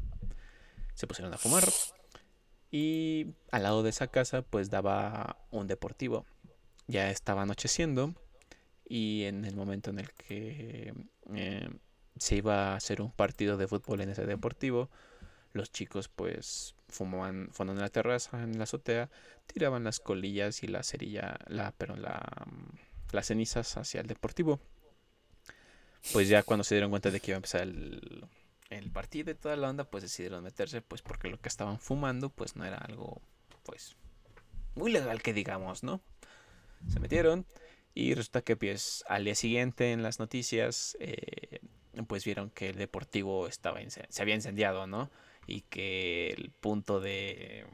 [0.93, 1.65] Se pusieron a fumar.
[2.71, 6.25] Y al lado de esa casa pues daba un deportivo.
[6.87, 8.15] Ya estaba anocheciendo
[8.85, 10.93] y en el momento en el que
[11.35, 11.69] eh,
[12.17, 14.89] se iba a hacer un partido de fútbol en ese deportivo,
[15.53, 19.09] los chicos pues fumaban, fueron en la terraza, en la azotea,
[19.47, 22.47] tiraban las colillas y la cerilla, la, pero la,
[23.11, 24.59] las cenizas hacia el deportivo.
[26.11, 28.25] Pues ya cuando se dieron cuenta de que iba a empezar el,
[28.73, 32.29] el partido y toda la onda, pues decidieron meterse, pues porque lo que estaban fumando,
[32.29, 33.21] pues no era algo,
[33.63, 33.95] pues,
[34.75, 36.01] muy legal que digamos, ¿no?
[36.91, 37.45] Se metieron
[37.93, 41.59] y resulta que pues al día siguiente en las noticias, eh,
[42.07, 45.11] pues vieron que el deportivo estaba se había incendiado, ¿no?
[45.47, 47.65] Y que el punto de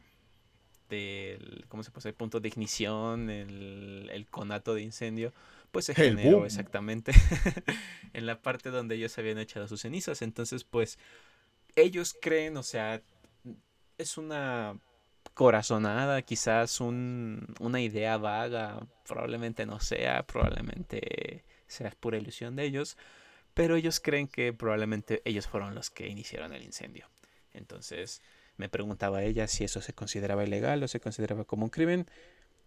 [1.67, 5.33] ¿cómo se puede El punto de ignición, el, el conato de incendio,
[5.71, 7.12] pues se generó exactamente
[8.13, 10.21] en la parte donde ellos habían echado sus cenizas.
[10.21, 10.97] Entonces, pues
[11.75, 13.01] ellos creen, o sea,
[13.97, 14.79] es una
[15.34, 22.97] corazonada, quizás un, una idea vaga, probablemente no sea, probablemente sea pura ilusión de ellos,
[23.53, 27.08] pero ellos creen que probablemente ellos fueron los que iniciaron el incendio.
[27.53, 28.21] Entonces
[28.58, 32.10] me preguntaba ella si eso se consideraba ilegal o se consideraba como un crimen.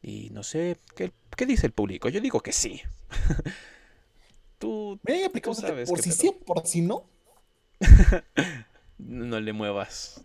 [0.03, 2.09] Y no sé, ¿qué, qué dice el público?
[2.09, 2.83] Yo digo que sí.
[4.59, 4.99] tú,
[5.43, 5.89] tú sabes.
[5.89, 7.05] Por si sí, por si no.
[8.99, 10.23] no le muevas.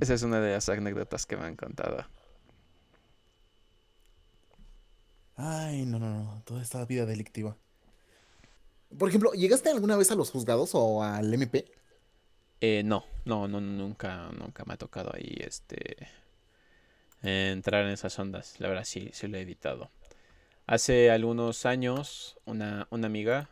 [0.00, 2.06] Esa es una de las anécdotas que me han contado.
[5.34, 6.42] Ay, no, no, no.
[6.44, 7.56] Toda esta vida delictiva.
[8.96, 11.70] Por ejemplo, ¿llegaste alguna vez a los juzgados o al MP?
[12.60, 16.08] Eh, no, no, no, nunca, nunca me ha tocado ahí, este,
[17.22, 18.56] entrar en esas ondas.
[18.58, 19.90] La verdad sí, sí lo he evitado.
[20.66, 23.48] Hace algunos años una, una amiga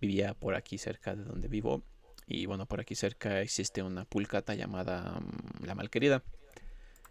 [0.00, 1.82] vivía por aquí cerca de donde vivo.
[2.26, 6.22] Y bueno, por aquí cerca existe una pulcata llamada mm, La Malquerida.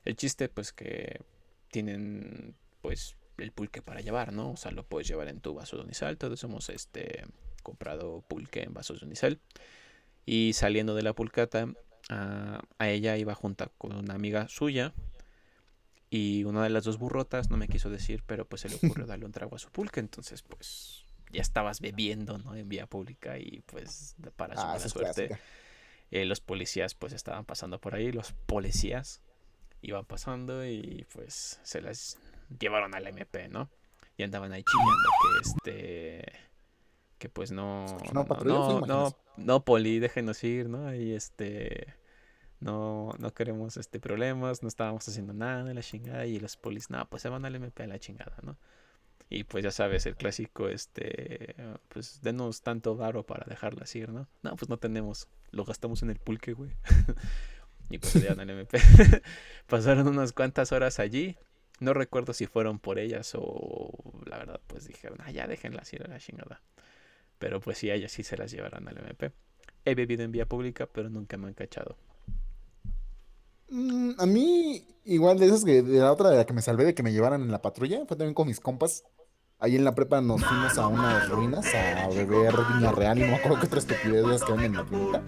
[0.04, 1.22] El chiste pues que
[1.72, 4.52] tienen pues el pulque para llevar, ¿no?
[4.52, 6.17] O sea, lo puedes llevar en tu vaso de unisal.
[6.17, 7.24] Todos hemos este,
[7.63, 9.39] comprado pulque en vasos de unisal.
[10.26, 11.67] Y saliendo de la pulcata,
[12.10, 14.94] a, a ella iba junto con una amiga suya
[16.13, 19.06] y una de las dos burrotas no me quiso decir, pero pues se le ocurrió
[19.08, 20.02] darle un trago a su pulque.
[20.02, 22.54] Entonces, pues ya estabas bebiendo, ¿no?
[22.54, 25.39] En vía pública y pues para su ah, mala suerte.
[26.12, 29.21] Eh, los policías pues estaban pasando por ahí, los policías
[29.82, 32.17] iban pasando y pues se las
[32.60, 33.69] llevaron al MP, ¿no?
[34.17, 36.34] Y andaban ahí chillando que este
[37.17, 40.93] que pues no no no, no, no, poli déjenos ir, ¿no?
[40.93, 41.95] Y este
[42.62, 47.06] no, no queremos este problemas, no estábamos haciendo nada, la chingada, y los polis, no,
[47.10, 48.58] pues se van al MP a la chingada, ¿no?
[49.30, 51.56] Y pues ya sabes, el clásico, este,
[51.88, 54.28] pues denos tanto varo para dejarlas ir, ¿no?
[54.43, 56.71] No, pues no tenemos, lo gastamos en el pulque, güey.
[57.89, 58.78] y pues ya al MP.
[59.67, 61.38] Pasaron unas cuantas horas allí,
[61.80, 63.91] no recuerdo si fueron por ellas o
[64.26, 66.62] la verdad, pues dijeron, ah, ya déjenlas ir a la chingada.
[67.39, 69.32] Pero pues sí, ellas sí se las llevarán al MP.
[69.84, 71.97] He bebido en vía pública, pero nunca me han cachado.
[73.71, 76.84] Mm, a mí, igual de esas que de la otra de la que me salvé
[76.84, 79.05] de que me llevaran en la patrulla, fue también con mis compas.
[79.60, 83.27] Ahí en la prepa nos fuimos a unas ruinas a beber viña real y no
[83.27, 85.23] me acuerdo qué otras estupideces que en la punta.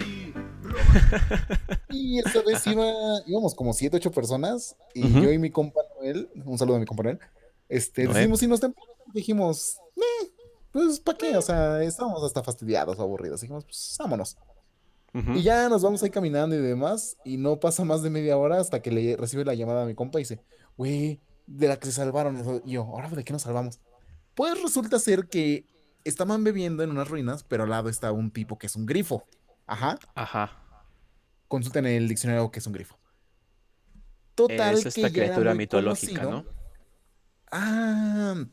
[1.90, 2.92] Y esa vez iba,
[3.28, 6.86] íbamos como 7, 8 personas y yo y mi compa Noel, un saludo a mi
[6.86, 7.20] compa Noel,
[7.70, 10.32] este, decidimos irnos temprano, dijimos, eh,
[10.72, 11.38] pues ¿para qué?
[11.38, 14.36] O sea, estábamos hasta fastidiados, aburridos, dijimos, pues vámonos.
[15.14, 18.60] Y ya nos vamos ahí caminando y demás, y no pasa más de media hora
[18.60, 20.42] hasta que le recibe la llamada a mi compa y dice,
[20.76, 22.62] güey, de la que se salvaron.
[22.66, 23.80] Y yo, ¿ahora de qué nos salvamos?
[24.34, 25.68] Pues resulta ser que
[26.04, 29.28] estaban bebiendo en unas ruinas, pero al lado está un tipo que es un grifo.
[29.68, 30.00] Ajá.
[30.16, 30.52] Ajá.
[31.48, 32.98] Consulten en el diccionario que es un grifo.
[34.34, 34.76] Total.
[34.76, 36.46] Es esta criatura mitológica, ¿no?
[37.52, 38.44] Ah,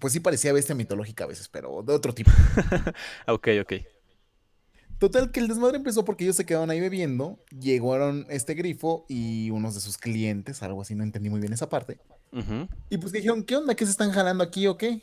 [0.00, 2.32] pues sí parecía bestia mitológica a veces, pero de otro tipo.
[3.28, 3.72] ok, ok.
[5.04, 7.38] Total, que el desmadre empezó porque ellos se quedaron ahí bebiendo.
[7.60, 11.68] Llegaron este grifo y unos de sus clientes, algo así, no entendí muy bien esa
[11.68, 11.98] parte.
[12.88, 13.74] Y pues dijeron, ¿qué onda?
[13.74, 15.02] ¿Qué se están jalando aquí o qué?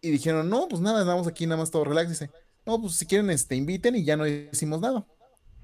[0.00, 2.10] Y dijeron, no, pues nada, andamos aquí nada más todo relax.
[2.10, 2.30] Dice,
[2.64, 5.04] no, pues si quieren, este, inviten y ya no decimos nada.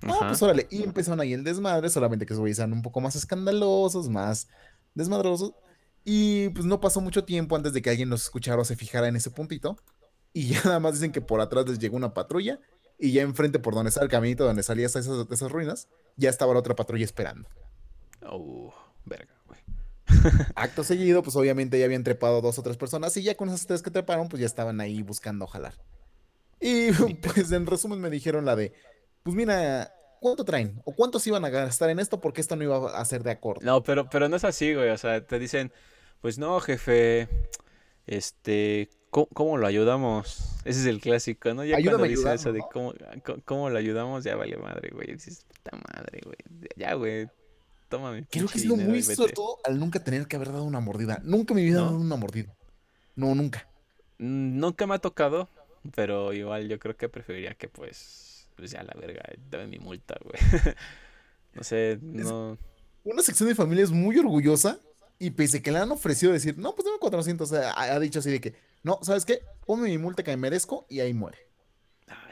[0.02, 0.66] No, pues órale.
[0.72, 4.48] Y empezaron ahí el desmadre, solamente que se eran un poco más escandalosos, más
[4.96, 5.52] desmadrosos.
[6.04, 9.06] Y pues no pasó mucho tiempo antes de que alguien los escuchara o se fijara
[9.06, 9.76] en ese puntito.
[10.32, 12.58] Y ya nada más dicen que por atrás les llegó una patrulla
[12.98, 16.52] y ya enfrente por donde está el caminito donde salías esas, esas ruinas, ya estaba
[16.52, 17.48] la otra patrulla esperando.
[18.22, 19.60] Oh, verga, güey.
[20.56, 23.66] Acto seguido, pues obviamente ya habían trepado dos o tres personas y ya con esas
[23.66, 25.74] tres que treparon, pues ya estaban ahí buscando jalar.
[26.60, 26.90] Y
[27.22, 28.72] pues en resumen me dijeron la de,
[29.22, 30.80] pues mira, ¿cuánto traen?
[30.84, 32.20] ¿O cuántos iban a gastar en esto?
[32.20, 33.60] Porque esto no iba a ser de acuerdo.
[33.64, 34.90] No, pero, pero no es así, güey.
[34.90, 35.72] O sea, te dicen,
[36.20, 37.28] pues no, jefe,
[38.06, 40.38] este, ¿cómo, cómo lo ayudamos?
[40.64, 41.64] Ese es el clásico, ¿no?
[41.64, 42.94] Ya cuando Ayúdame a dice eso de cómo,
[43.24, 45.12] cómo, cómo lo ayudamos, ya vale madre, güey.
[45.14, 46.36] Dices, puta madre, güey.
[46.76, 47.28] Ya, güey,
[47.88, 50.80] toma mi Creo que sido dinero muy suelto al nunca tener que haber dado una
[50.80, 51.20] mordida.
[51.24, 51.98] Nunca me había dado ¿No?
[51.98, 52.54] una mordida.
[53.16, 53.68] No, nunca.
[54.18, 55.48] Mm, Nunca me ha tocado,
[55.94, 60.16] pero igual yo creo que preferiría que, pues, pues ya la verga, dame mi multa,
[60.22, 60.34] güey.
[61.54, 62.56] No sé, Es- no.
[63.04, 64.78] una sección de familia es muy orgullosa
[65.18, 67.98] y pese que le han ofrecido decir, no, pues dame 400, o sea, ha, ha
[67.98, 68.54] dicho así de que,
[68.88, 69.42] no, ¿sabes qué?
[69.66, 71.38] Ponme mi multa que me merezco y ahí muere.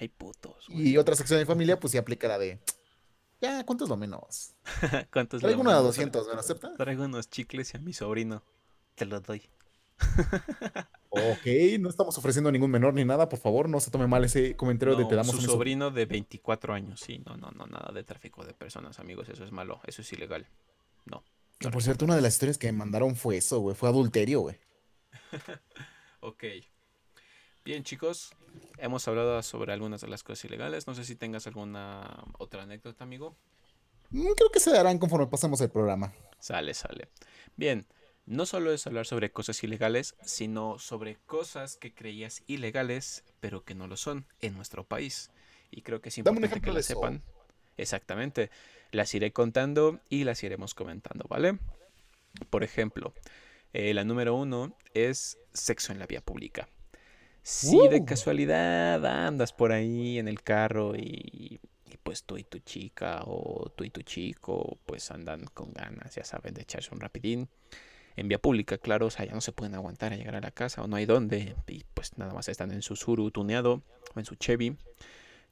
[0.01, 0.89] Ay, putos, güey.
[0.89, 2.61] Y otra sección de familia, pues sí aplica la de,
[3.43, 4.55] ya, ¿cuánto es lo menos?
[5.13, 5.95] ¿Cuánto es Traigo una de menos?
[5.95, 6.75] Tra- 200, ¿me lo acepta?
[6.77, 8.43] Traigo unos chicles y a mi sobrino.
[8.95, 9.43] Te los doy.
[11.19, 11.47] Ok,
[11.81, 14.97] no estamos ofreciendo ningún menor ni nada, por favor, no se tome mal ese comentario
[14.97, 17.01] de te damos su un sobrino de 24 años.
[17.01, 19.31] Sí, no, no, no, nada de tráfico de personas, amigos.
[19.31, 20.47] Eso es malo, eso es ilegal.
[21.07, 21.25] No.
[21.61, 24.41] No por cierto, una de las historias que me mandaron fue eso, güey, fue adulterio,
[24.41, 24.59] güey.
[26.21, 26.45] Ok.
[27.65, 28.33] Bien, chicos.
[28.79, 30.87] Hemos hablado sobre algunas de las cosas ilegales.
[30.87, 33.37] No sé si tengas alguna otra anécdota, amigo.
[34.11, 36.13] Mm, Creo que se darán conforme pasemos el programa.
[36.39, 37.09] Sale, sale.
[37.57, 37.87] Bien,
[38.25, 43.75] no solo es hablar sobre cosas ilegales, sino sobre cosas que creías ilegales, pero que
[43.75, 45.31] no lo son en nuestro país.
[45.71, 46.95] Y creo que es Dame un importante que eso.
[46.95, 47.23] sepan.
[47.77, 48.51] Exactamente.
[48.93, 51.59] Las iré contando y las iremos comentando, ¿vale?
[52.51, 53.13] Por ejemplo,
[53.79, 56.69] eh, la número uno es sexo en la vía pública.
[57.43, 58.05] Si de Uh.
[58.05, 63.69] casualidad andas por ahí en el carro y, y pues tú y tu chica o
[63.77, 67.49] tú y tu chico pues andan con ganas, ya saben, de echarse un rapidín
[68.17, 70.51] en vía pública, claro, o sea, ya no se pueden aguantar a llegar a la
[70.51, 73.83] casa o no hay dónde y pues nada más están en su Suru tuneado
[74.15, 74.77] o en su Chevy.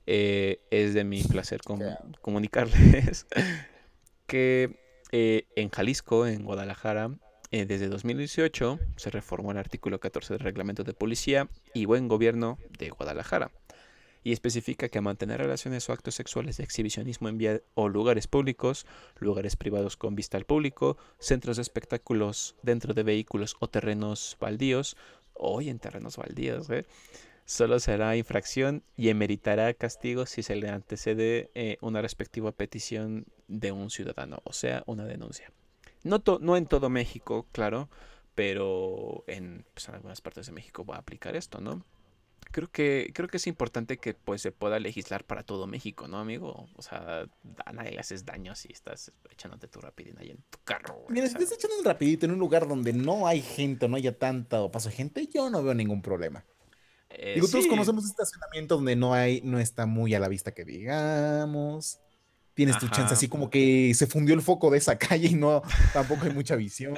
[0.06, 1.80] Eh, es de mi placer com-
[2.22, 3.26] comunicarles
[4.26, 4.78] que
[5.12, 7.10] eh, en Jalisco, en Guadalajara,
[7.54, 12.58] eh, desde 2018 se reformó el artículo 14 del reglamento de policía y buen gobierno
[12.80, 13.52] de Guadalajara
[14.24, 18.86] y especifica que mantener relaciones o actos sexuales de exhibicionismo en vía o lugares públicos,
[19.20, 24.96] lugares privados con vista al público, centros de espectáculos dentro de vehículos o terrenos baldíos,
[25.34, 26.86] hoy en terrenos baldíos, ¿eh?
[27.44, 33.70] solo será infracción y emeritará castigo si se le antecede eh, una respectiva petición de
[33.70, 35.52] un ciudadano, o sea, una denuncia.
[36.04, 37.88] No, to- no en todo México, claro,
[38.34, 41.84] pero en, pues, en algunas partes de México va a aplicar esto, ¿no?
[42.52, 46.18] Creo que, creo que es importante que pues se pueda legislar para todo México, ¿no,
[46.18, 46.66] amigo?
[46.76, 47.26] O sea,
[47.64, 51.14] a nadie le haces daño si estás echándote tu rapidín ahí en tu carro, güey.
[51.14, 54.16] Mira, si estás echando un rapidito en un lugar donde no hay gente, no haya
[54.16, 56.44] tanta o paso de gente, yo no veo ningún problema.
[57.10, 60.64] eh, Digo, todos conocemos estacionamientos donde no hay, no está muy a la vista que
[60.64, 61.98] digamos.
[62.54, 65.62] Tienes tu chance así como que se fundió el foco de esa calle y no,
[65.92, 66.94] tampoco hay mucha visión.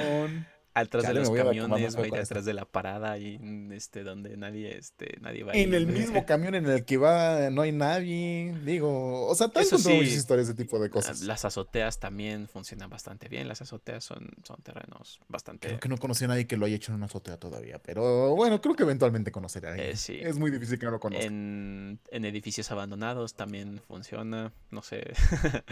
[0.76, 5.16] Atrás de los camiones, güey, atrás de la parada y mm, este donde nadie este
[5.20, 5.98] nadie va En ahí, el güey.
[5.98, 8.54] mismo camión en el que va no hay nadie.
[8.64, 11.22] Digo, o sea, te sí, muchas historias de tipo de cosas.
[11.22, 13.48] Las azoteas también funcionan bastante bien.
[13.48, 15.68] Las azoteas son, son terrenos bastante.
[15.68, 18.34] Creo que no conocí a nadie que lo haya hecho en una azotea todavía, pero
[18.36, 19.90] bueno, creo que eventualmente conoceré a alguien.
[19.90, 20.18] Eh, sí.
[20.20, 21.24] Es muy difícil que no lo conozca.
[21.26, 24.52] En, en edificios abandonados también funciona.
[24.70, 25.12] No sé.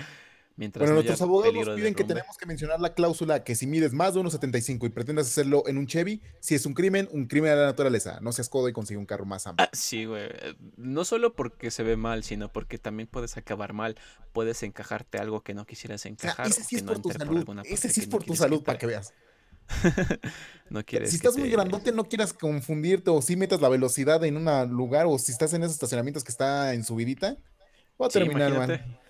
[0.57, 3.67] Mientras Bueno, no nuestros abogados nos piden que tenemos que mencionar la cláusula que si
[3.67, 7.27] mides más de 1,75 y pretendas hacerlo en un Chevy, si es un crimen, un
[7.27, 8.21] crimen de la naturaleza.
[8.21, 9.67] No seas codo y consigue un carro más amplio.
[9.67, 10.27] Ah, sí, güey.
[10.27, 13.97] eh, No solo porque se ve mal, sino porque también puedes acabar mal.
[14.33, 16.47] Puedes encajarte algo que no quisieras o sea, encajar.
[16.47, 17.45] ese sí es no por tu salud.
[17.65, 19.13] Ese sí es no por tu salud, para que veas.
[20.71, 24.23] no quieres Si estás muy te- grandote, no quieras confundirte o si metas la velocidad
[24.25, 27.37] en un lugar o si estás en esos estacionamientos que está en subidita,
[28.01, 29.01] va a terminar mal.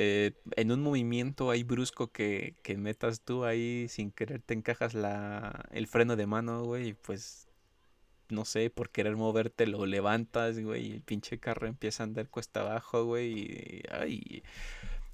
[0.00, 4.94] Eh, en un movimiento ahí brusco que, que metas tú ahí sin querer te encajas
[4.94, 7.48] la, el freno de mano, güey, y pues
[8.28, 12.28] no sé, por querer moverte lo levantas, güey, y el pinche carro empieza a andar
[12.28, 14.44] cuesta abajo, güey, y ay,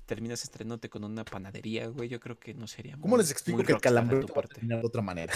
[0.05, 3.57] terminas estrenándote con una panadería, güey, yo creo que no sería ¿Cómo muy, les explico
[3.57, 4.57] muy que el calambre tu parte.
[4.57, 5.33] terminar de otra manera?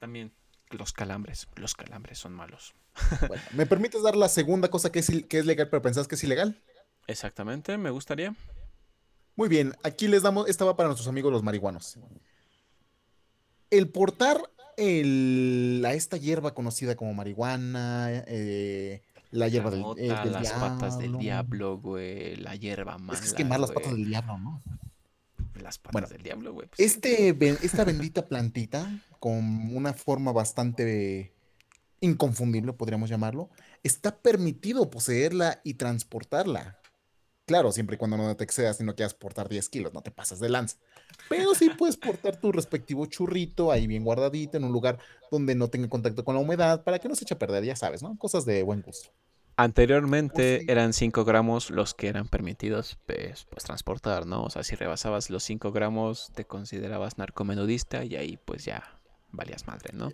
[0.00, 0.32] También
[0.70, 2.74] los calambres, los calambres son malos.
[3.28, 6.16] Bueno, ¿me permites dar la segunda cosa que es, que es legal pero pensás que
[6.16, 6.60] es ilegal?
[7.06, 8.34] Exactamente, me gustaría.
[9.36, 11.98] Muy bien, aquí les damos, esta va para nuestros amigos los marihuanos.
[13.70, 14.40] El portar
[14.76, 20.52] el, a esta hierba conocida como marihuana, eh, la La hierba del, eh, del las
[20.52, 21.18] patas del diablo.
[21.18, 24.62] diablo, güey, la hierba mala, Es que es quemar las patas del diablo, ¿no?
[25.60, 26.68] Las patas Bueno, del diablo, güey.
[26.68, 31.32] pues este, esta bendita plantita, con una forma bastante
[32.00, 33.50] inconfundible, podríamos llamarlo,
[33.82, 36.78] está permitido poseerla y transportarla.
[37.46, 40.10] Claro, siempre y cuando no te excedas y no quieras portar 10 kilos, no te
[40.10, 40.78] pasas de lanza.
[41.28, 44.98] Pero sí puedes portar tu respectivo churrito ahí bien guardadito en un lugar
[45.30, 47.76] donde no tenga contacto con la humedad para que no se eche a perder, ya
[47.76, 48.18] sabes, ¿no?
[48.18, 49.10] Cosas de buen gusto.
[49.56, 50.66] Anteriormente sí.
[50.68, 54.42] eran 5 gramos los que eran permitidos pues, pues, transportar, ¿no?
[54.42, 58.82] O sea, si rebasabas los 5 gramos te considerabas narcomenudista y ahí pues ya
[59.30, 60.10] valías madre, ¿no?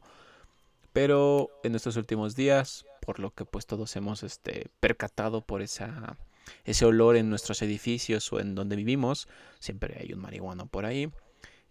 [0.93, 6.19] Pero en estos últimos días, por lo que pues todos hemos este, percatado por esa,
[6.65, 9.29] ese olor en nuestros edificios o en donde vivimos,
[9.61, 11.11] siempre hay un marihuano por ahí.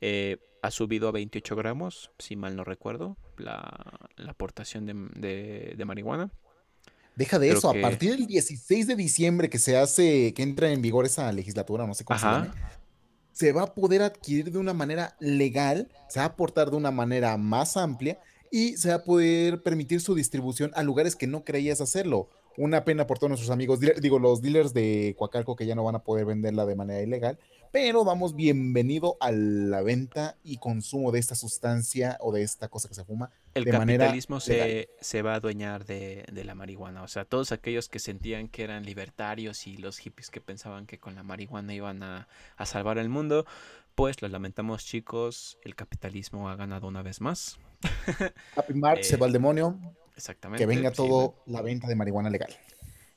[0.01, 5.73] eh, ha subido a 28 gramos, si mal no recuerdo, la, la aportación de, de-
[5.75, 6.31] de marihuana.
[7.15, 10.71] Deja de Creo eso, a partir del 16 de diciembre que se hace, que entra
[10.71, 12.79] en vigor esa legislatura, no sé cómo se llame, Ajá,
[13.31, 16.91] se va a poder adquirir de una manera legal, se va a aportar de una
[16.91, 18.19] manera más amplia
[18.51, 22.29] y se va a poder permitir su distribución a lugares que no creías hacerlo.
[22.57, 25.95] Una pena por todos nuestros amigos, digo, los dealers de Coacalco que ya no van
[25.95, 27.39] a poder venderla de manera ilegal,
[27.71, 32.89] pero damos bienvenido a la venta y consumo de esta sustancia o de esta cosa
[32.89, 37.03] que se fuma el de capitalismo se, se va a adueñar de, de la marihuana.
[37.03, 40.99] O sea, todos aquellos que sentían que eran libertarios y los hippies que pensaban que
[40.99, 43.45] con la marihuana iban a, a salvar el mundo,
[43.95, 47.59] pues lo lamentamos chicos, el capitalismo ha ganado una vez más.
[48.55, 49.77] Happy March se va al demonio,
[50.21, 51.09] que exactamente, venga sí, güey.
[51.09, 52.53] todo la venta de marihuana legal.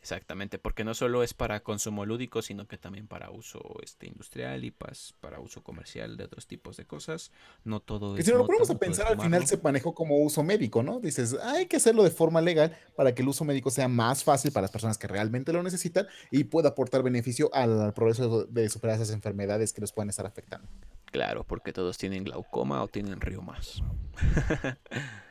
[0.00, 4.62] Exactamente, porque no solo es para consumo lúdico, sino que también para uso este, industrial
[4.62, 7.32] y pas- para uso comercial de otros tipos de cosas.
[7.64, 9.94] No todo Que es si nos lo ponemos a no pensar, al final se manejó
[9.94, 11.00] como uso médico, ¿no?
[11.00, 14.52] Dices, hay que hacerlo de forma legal para que el uso médico sea más fácil
[14.52, 18.96] para las personas que realmente lo necesitan y pueda aportar beneficio al progreso de superar
[18.96, 20.68] esas enfermedades que los pueden estar afectando.
[21.06, 23.82] Claro, porque todos tienen glaucoma o tienen riomas.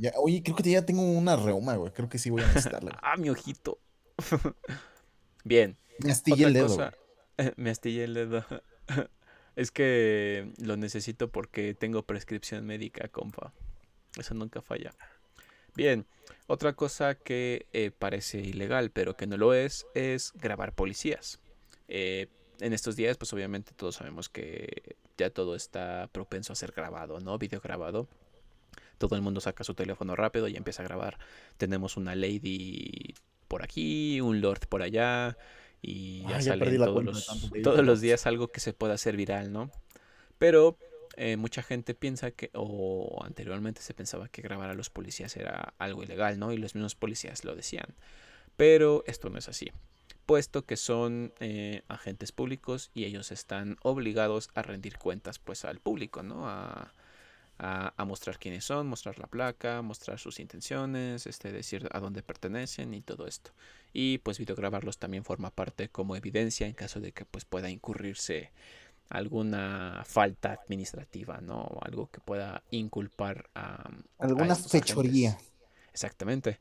[0.00, 1.92] Ya- oye, creo que ya tengo una reuma, güey.
[1.92, 2.98] Creo que sí voy a necesitarla.
[3.02, 3.78] ah, mi ojito.
[5.44, 6.94] Bien, Me astillé el dedo, cosa.
[7.56, 8.44] Me astillé el dedo.
[9.56, 13.52] Es que lo necesito porque tengo prescripción médica, compa.
[14.18, 14.94] Eso nunca falla.
[15.74, 16.06] Bien,
[16.46, 21.40] otra cosa que eh, parece ilegal, pero que no lo es, es grabar policías.
[21.88, 22.28] Eh,
[22.60, 27.20] en estos días, pues obviamente todos sabemos que ya todo está propenso a ser grabado,
[27.20, 27.38] ¿no?
[27.38, 28.08] Video grabado.
[29.00, 31.16] Todo el mundo saca su teléfono rápido y empieza a grabar.
[31.56, 33.14] Tenemos una lady
[33.48, 35.38] por aquí, un lord por allá,
[35.80, 38.60] y ya Ah, ya sale perdí en la todos los, todos los días algo que
[38.60, 39.70] se pueda hacer viral, ¿no?
[40.36, 40.76] Pero
[41.16, 45.72] eh, mucha gente piensa que, o anteriormente se pensaba que grabar a los policías era
[45.78, 46.52] algo ilegal, ¿no?
[46.52, 47.96] Y los mismos policías lo decían.
[48.58, 49.72] Pero esto no es así,
[50.26, 55.80] puesto que son eh, agentes públicos y ellos están obligados a rendir cuentas pues al
[55.80, 56.46] público, ¿no?
[56.46, 56.92] A,
[57.60, 62.22] a, a mostrar quiénes son, mostrar la placa, mostrar sus intenciones, este, decir a dónde
[62.22, 63.52] pertenecen y todo esto.
[63.92, 68.52] Y pues videograbarlos también forma parte como evidencia en caso de que pues pueda incurrirse
[69.10, 71.68] alguna falta administrativa, ¿no?
[71.82, 73.90] Algo que pueda inculpar a,
[74.20, 74.70] a Alguna agentes.
[74.72, 75.36] fechoría.
[75.92, 76.60] Exactamente.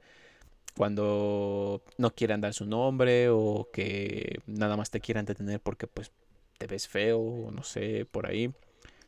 [0.75, 6.11] Cuando no quieran dar su nombre o que nada más te quieran detener porque pues
[6.57, 8.53] te ves feo o no sé, por ahí.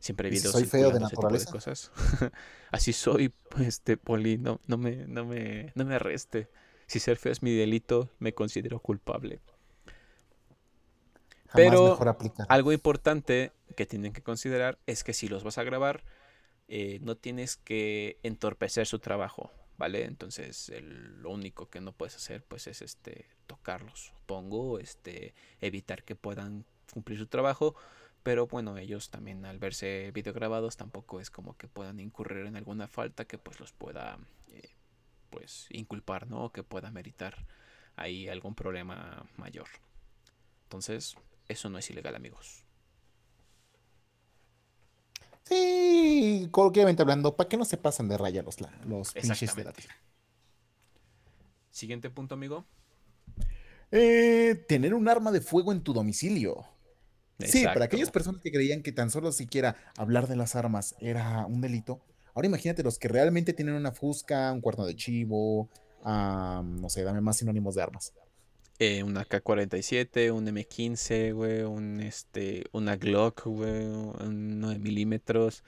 [0.02, 1.52] Siempre hay Y si videos soy feo de tipo de naturaleza.
[1.52, 1.92] cosas.
[2.72, 6.48] Así soy, pues, este Poli, no, no me, no me, no me arreste.
[6.88, 9.40] Si ser feo es mi delito, me considero culpable.
[11.54, 11.98] Pero
[12.48, 16.04] algo importante que tienen que considerar es que si los vas a grabar,
[16.68, 20.06] eh, no tienes que entorpecer su trabajo, ¿vale?
[20.06, 26.04] Entonces, el- lo único que no puedes hacer, pues, es este tocarlos, supongo, este, evitar
[26.04, 27.76] que puedan cumplir su trabajo.
[28.24, 32.88] Pero bueno, ellos también al verse videograbados tampoco es como que puedan incurrir en alguna
[32.88, 34.20] falta que pues los pueda
[34.50, 34.70] eh,
[35.32, 36.46] pues inculpar, ¿no?
[36.46, 37.46] O que pueda meritar
[37.96, 39.68] ahí algún problema mayor.
[40.64, 41.16] Entonces,
[41.48, 42.64] eso no es ilegal, amigos.
[45.44, 49.72] Sí, coloquialmente hablando, para que no se pasen de raya los, los pinches de la
[49.72, 49.84] Exactamente.
[51.72, 52.66] Siguiente punto, amigo.
[53.92, 56.66] Eh, tener un arma de fuego en tu domicilio.
[57.48, 61.46] Sí, para aquellas personas que creían que tan solo siquiera hablar de las armas era
[61.46, 62.02] un delito,
[62.34, 65.70] ahora imagínate los que realmente tienen una fusca, un cuerno de chivo,
[66.04, 68.14] ah, no sé, dame más sinónimos de armas.
[68.80, 75.64] Eh, un AK-47, un M15, güey, un este, una Glock, güey, un 9 milímetros,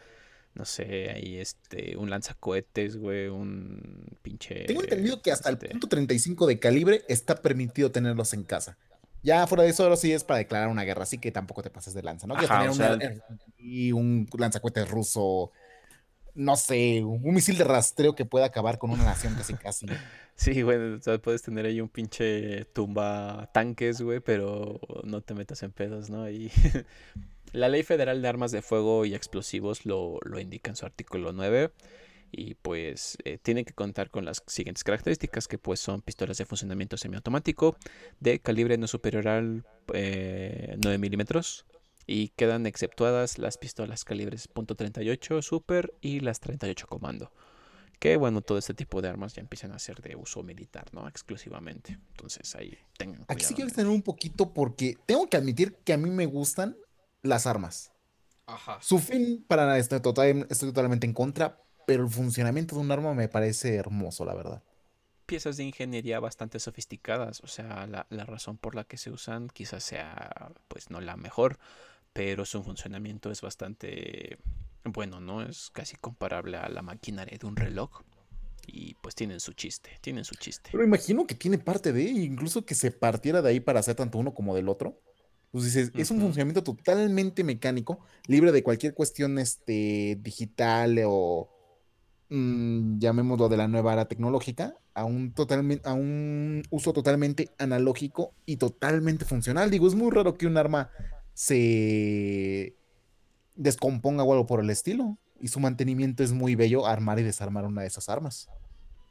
[0.55, 5.69] no sé, ahí este, un lanzacohetes, güey, un pinche, Tengo entendido que hasta el este,
[5.69, 8.79] punto 35 de calibre está permitido tenerlos en casa.
[9.23, 11.69] Ya fuera de eso, ahora sí es para declarar una guerra, así que tampoco te
[11.69, 12.35] pases de lanza, ¿no?
[12.35, 13.23] Ajá, tener una- sea-
[13.57, 15.51] y un lanzacohetes ruso,
[16.35, 19.85] no sé, un misil de rastreo que pueda acabar con una nación casi casi.
[20.35, 25.35] Sí, güey, o sea, puedes tener ahí un pinche tumba tanques, güey, pero no te
[25.35, 26.27] metas en pedos, ¿no?
[26.27, 26.51] Y
[27.53, 31.33] la Ley Federal de Armas de Fuego y Explosivos lo, lo indica en su artículo
[31.33, 31.71] 9
[32.35, 36.45] y pues eh, tienen que contar con las siguientes características que pues son pistolas de
[36.45, 37.77] funcionamiento semiautomático
[38.19, 39.63] de calibre no superior al
[39.93, 41.65] eh, 9 milímetros
[42.07, 47.31] y quedan exceptuadas las pistolas calibres .38 super y las 38 comando
[47.99, 51.07] que bueno, todo este tipo de armas ya empiezan a ser de uso militar, ¿no?
[51.07, 51.97] Exclusivamente.
[52.11, 53.33] Entonces ahí tengan cuidado.
[53.33, 56.75] Aquí sí quiero extender un poquito porque tengo que admitir que a mí me gustan
[57.21, 57.93] las armas.
[58.45, 58.77] Ajá.
[58.81, 62.91] Su fin, para nada, estoy, total- estoy totalmente en contra, pero el funcionamiento de un
[62.91, 64.63] arma me parece hermoso, la verdad.
[65.25, 69.47] Piezas de ingeniería bastante sofisticadas, o sea, la, la razón por la que se usan
[69.47, 71.59] quizás sea, pues no la mejor,
[72.11, 74.37] pero su funcionamiento es bastante
[74.83, 75.41] bueno, ¿no?
[75.41, 78.01] Es casi comparable a la maquinaria de un reloj
[78.67, 80.69] y pues tienen su chiste, tienen su chiste.
[80.71, 84.17] Pero imagino que tiene parte de, incluso que se partiera de ahí para hacer tanto
[84.17, 84.99] uno como del otro.
[85.51, 91.47] Pues dices, es un funcionamiento totalmente mecánico, libre de cualquier cuestión este, digital o
[92.33, 98.33] mm, llamémoslo de la nueva era tecnológica, a un, totalmente, a un uso totalmente analógico
[98.45, 99.69] y totalmente funcional.
[99.69, 100.89] Digo, es muy raro que un arma
[101.33, 102.75] se
[103.55, 105.17] descomponga o algo por el estilo.
[105.39, 108.47] Y su mantenimiento es muy bello armar y desarmar una de esas armas.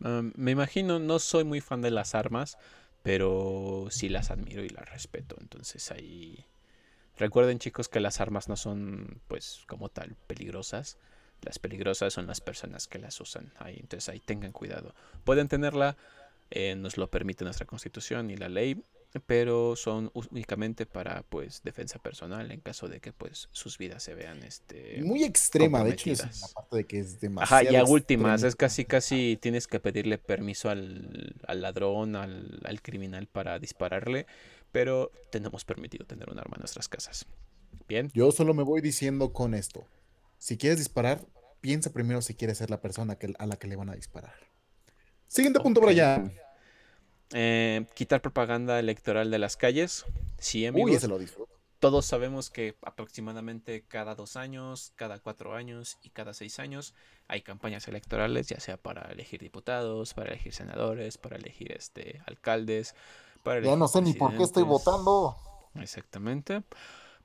[0.00, 2.56] Um, me imagino, no soy muy fan de las armas,
[3.02, 5.36] pero sí las admiro y las respeto.
[5.40, 6.46] Entonces ahí...
[7.18, 10.96] Recuerden chicos que las armas no son pues como tal peligrosas.
[11.43, 13.53] Las peligrosas son las personas que las usan.
[13.59, 14.95] Ahí, entonces ahí tengan cuidado.
[15.24, 15.97] Pueden tenerla,
[16.51, 18.82] eh, nos lo permite nuestra constitución y la ley,
[19.26, 24.14] pero son únicamente para pues defensa personal en caso de que pues sus vidas se
[24.14, 26.55] vean este Muy extrema, de hecho, es la comprometidas.
[26.55, 30.18] parte de que es Ajá, demasiado y a últimas, es casi casi tienes que pedirle
[30.18, 34.26] permiso al, al ladrón, al, al criminal para dispararle,
[34.72, 37.26] pero tenemos permitido tener un arma en nuestras casas.
[37.88, 39.86] Bien, Yo solo me voy diciendo con esto.
[40.43, 41.24] Si quieres disparar,
[41.61, 44.34] piensa primero si quieres ser la persona que- a la que le van a disparar.
[45.28, 45.86] Siguiente punto, Ok.
[45.86, 46.32] Brian.
[47.34, 50.05] eh, quitar propaganda electoral de las calles.
[50.38, 50.97] Sí, Uy, amigos.
[50.97, 51.53] ese lo disfruto.
[51.78, 56.93] Todos sabemos que aproximadamente cada dos años, cada cuatro años y cada seis años
[57.28, 62.97] hay campañas electorales, ya sea para elegir diputados, para elegir senadores, para elegir este alcaldes,
[63.45, 65.36] para Ya no sé ni por qué estoy votando.
[65.76, 66.64] Exactamente.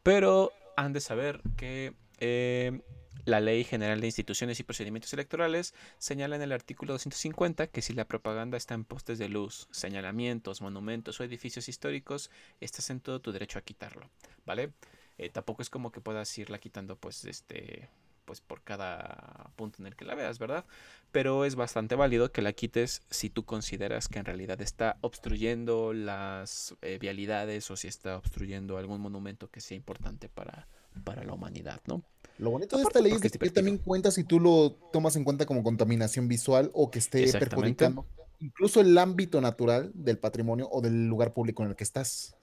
[0.04, 2.82] Pero han de saber que eh,
[3.26, 7.94] la Ley General de Instituciones y Procedimientos Electorales señala en el artículo 250 que si
[7.94, 13.22] la propaganda está en postes de luz, señalamientos, monumentos o edificios históricos, estás en todo
[13.22, 14.10] tu derecho a quitarlo,
[14.46, 14.72] ¿vale?
[15.18, 17.90] Eh, tampoco es como que puedas irla quitando, pues, este,
[18.28, 20.66] pues por cada punto en el que la veas, ¿verdad?
[21.12, 25.94] Pero es bastante válido que la quites si tú consideras que en realidad está obstruyendo
[25.94, 31.34] las eh, vialidades o si está obstruyendo algún monumento que sea importante para, para la
[31.34, 32.04] humanidad, ¿no?
[32.38, 34.72] Lo bonito de esta ley es porque de es que también cuenta si tú lo
[34.94, 38.06] tomas en cuenta como contaminación visual o que esté perjudicando
[38.40, 42.36] incluso el ámbito natural del patrimonio o del lugar público en el que estás.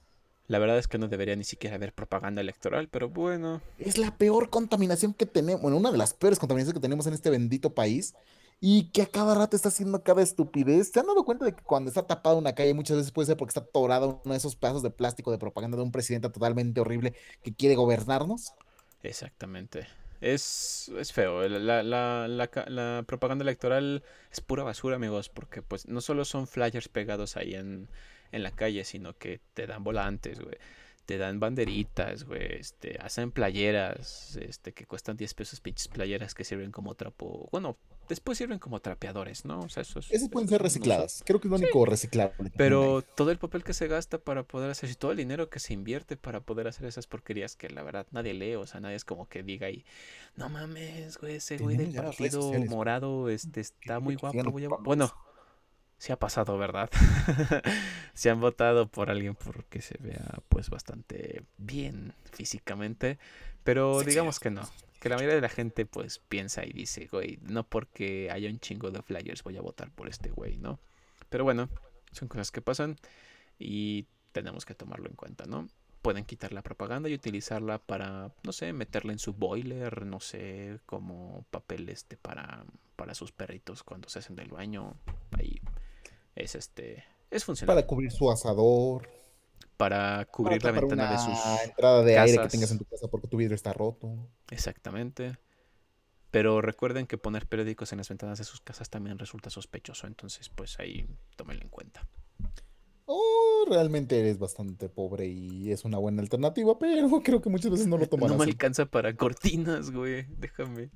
[0.46, 4.16] La verdad es que no debería ni siquiera haber propaganda electoral, pero bueno, Es la
[4.16, 7.74] peor contaminación que tenemos, bueno, una de las peores contaminaciones que tenemos en este bendito
[7.74, 8.14] país
[8.60, 10.90] y que a cada rato está haciendo cada estupidez.
[10.92, 13.36] ¿Se han dado cuenta de que cuando está tapada una calle muchas veces puede ser
[13.36, 16.80] porque está atorada uno de esos pedazos de plástico de propaganda de un presidente totalmente
[16.80, 18.54] horrible que quiere gobernarnos?
[19.02, 19.86] exactamente.
[20.20, 21.46] Es, es feo.
[21.48, 24.02] La, la, la la propaganda electoral
[24.32, 27.90] es pura basura, amigos, porque pues no solo son flyers pegados ahí en,
[28.32, 30.56] en la calle, sino que te dan volantes, güey.
[31.06, 32.54] Te dan banderitas, güey.
[32.60, 37.48] Este, hacen playeras, este, que cuestan 10 pesos pinches playeras que sirven como trapo.
[37.52, 37.76] Bueno,
[38.08, 39.60] después sirven como trapeadores, ¿no?
[39.60, 41.22] O sea, eso es- Esas pueden ser recicladas.
[41.26, 42.34] Creo que es lo único reciclable.
[42.36, 42.56] tienen ahí.
[42.58, 45.58] Pero todo el papel que se gasta para poder hacer, y todo el dinero que
[45.58, 48.96] se invierte para poder hacer esas porquerías que la verdad nadie lee, o sea, nadie
[48.96, 49.84] es como que diga ahí,
[50.36, 52.70] no mames, güey, ese güey del partido sociales.
[52.70, 54.50] morado este, está muy guapo.
[54.50, 54.68] voy a-".
[54.82, 55.12] Bueno,
[56.04, 56.90] sí ha pasado, ¿verdad?
[58.12, 63.18] Se han votado por alguien porque se vea pues bastante bien físicamente,
[63.62, 64.68] pero digamos que no.
[65.00, 68.60] Que la mayoría de la gente pues piensa y dice, güey, no porque haya un
[68.60, 70.78] chingo de flyers voy a votar por este güey, ¿no?
[71.30, 71.70] Pero bueno,
[72.12, 72.96] son cosas que pasan
[73.58, 75.68] y tenemos que tomarlo en cuenta, ¿no?
[76.02, 80.80] Pueden quitar la propaganda y utilizarla para, no sé, meterla en su boiler, no sé,
[80.84, 84.96] como papel este para, para sus perritos cuando se hacen del baño.
[85.38, 85.60] Ahí
[86.34, 87.76] es este, es funcional.
[87.76, 89.08] Para cubrir su asador.
[89.76, 92.78] para cubrir la Para ventana de sus entrada de aire que tengas en casas.
[92.78, 94.28] tu casa porque tu vidrio está roto.
[94.50, 95.36] Exactamente.
[96.30, 100.48] Pero recuerden que poner periódicos en las ventanas de sus casas también resulta sospechoso, entonces
[100.48, 101.06] pues ahí
[101.36, 102.08] tómenlo en cuenta.
[103.06, 107.86] O realmente eres bastante pobre y es una buena alternativa, pero creo que muchas veces
[107.86, 110.26] no lo toman No me alcanza para cortinas, güey.
[110.38, 110.90] Déjame.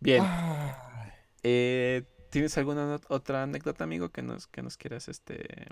[0.00, 0.22] Bien.
[1.42, 5.66] Eh, ¿Tienes alguna otra anécdota, amigo, que nos, que nos quieras este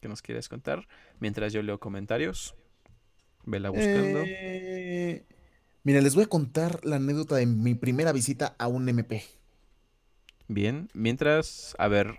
[0.00, 0.88] que nos quieras contar?
[1.18, 2.54] Mientras yo leo comentarios.
[3.44, 4.22] Vela buscando.
[4.26, 5.24] eh,
[5.82, 9.24] Mira, les voy a contar la anécdota de mi primera visita a un MP.
[10.48, 10.90] Bien.
[10.94, 12.18] Mientras, a ver,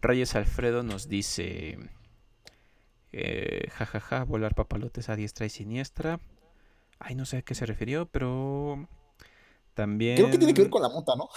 [0.00, 1.78] Reyes Alfredo nos dice.
[3.12, 6.20] Eh, jajaja, volar papalotes a diestra y siniestra.
[6.98, 8.88] Ay, no sé a qué se refirió, pero.
[9.74, 10.16] También.
[10.16, 11.28] Creo que tiene que ver con la mota, ¿no?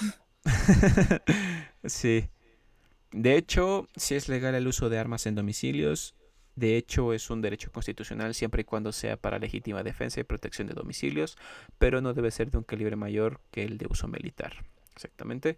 [1.84, 2.30] sí.
[3.12, 6.16] De hecho, si es legal el uso de armas en domicilios.
[6.56, 10.68] De hecho, es un derecho constitucional siempre y cuando sea para legítima defensa y protección
[10.68, 11.38] de domicilios,
[11.78, 14.64] pero no debe ser de un calibre mayor que el de uso militar.
[14.94, 15.58] Exactamente.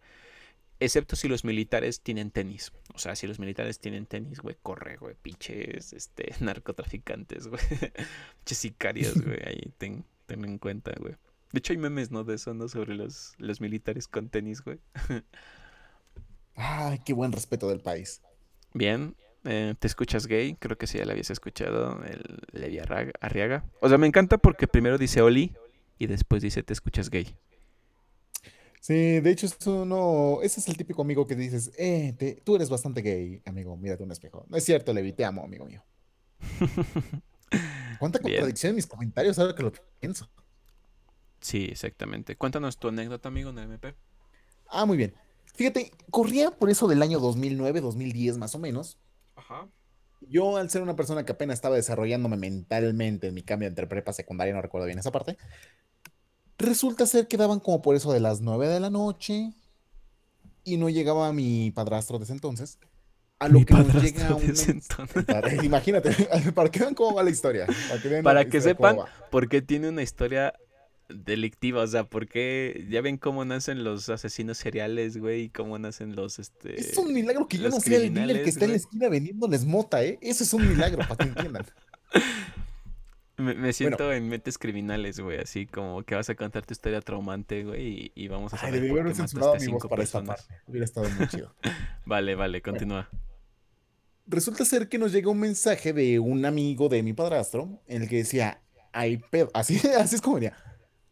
[0.80, 2.72] Excepto si los militares tienen tenis.
[2.94, 7.62] O sea, si los militares tienen tenis, güey, corre, güey, pinches este, narcotraficantes, güey.
[8.40, 11.16] Pinches sicarios, güey, ahí ten, ten en cuenta, güey.
[11.52, 12.24] De hecho, hay memes, ¿no?
[12.24, 12.68] De eso, ¿no?
[12.68, 14.80] Sobre los, los militares con tenis, güey.
[16.56, 18.22] Ay, qué buen respeto del país.
[18.74, 20.56] Bien, eh, ¿te escuchas gay?
[20.56, 23.64] Creo que sí, ya la habías escuchado, el Levi Arraga- Arriaga.
[23.80, 25.54] O sea, me encanta porque primero dice Oli
[25.98, 27.36] y después dice te escuchas gay.
[28.82, 32.56] Sí, de hecho, es uno, ese es el típico amigo que dices, eh, te- tú
[32.56, 34.45] eres bastante gay, amigo, mírate un espejo.
[34.50, 35.84] No es cierto, Levi, te amo, amigo mío.
[38.00, 40.30] Cuánta contradicción en mis comentarios ahora que lo pienso.
[41.40, 42.36] Sí, exactamente.
[42.36, 43.96] Cuéntanos tu anécdota, amigo, en el MP.
[44.70, 45.14] Ah, muy bien.
[45.56, 48.98] Fíjate, corría por eso del año 2009, 2010 más o menos.
[49.36, 49.68] Ajá.
[50.22, 54.14] Yo, al ser una persona que apenas estaba desarrollándome mentalmente en mi cambio entre prepa
[54.14, 55.38] secundaria, no recuerdo bien esa parte,
[56.58, 59.54] resulta ser que daban como por eso de las 9 de la noche
[60.64, 62.78] y no llegaba mi padrastro de ese entonces.
[63.40, 66.12] A lo Mi que nos padrastro llega un Imagínate,
[66.56, 67.68] para que vean cómo va la historia.
[67.88, 68.98] Para que vean Para que sepan
[69.30, 70.54] por qué tiene una historia
[71.10, 75.78] delictiva, o sea, por qué ya ven cómo nacen los asesinos seriales, güey, y cómo
[75.80, 78.72] nacen los, Es este, un milagro que yo no sea el dealer que está en
[78.72, 80.18] la esquina vendiéndoles mota, ¿eh?
[80.22, 81.66] Eso es un milagro, para que entiendan.
[83.39, 86.74] Me, me Bueno, siento en mentes criminales, güey, así como que vas a contar tu
[86.74, 89.60] historia traumante, güey, y, y vamos a ay, saber debí por haber qué censurado a
[89.60, 90.55] mi voz para esta parte.
[90.66, 91.55] Hubiera estado muy chido.
[92.05, 93.10] Vale, vale, Bueno, continúa.
[94.26, 98.10] resulta ser que nos llega un mensaje de un amigo de mi padrastro en el
[98.10, 99.51] que decía, hay pedo.
[99.53, 100.58] Así, así es como venía,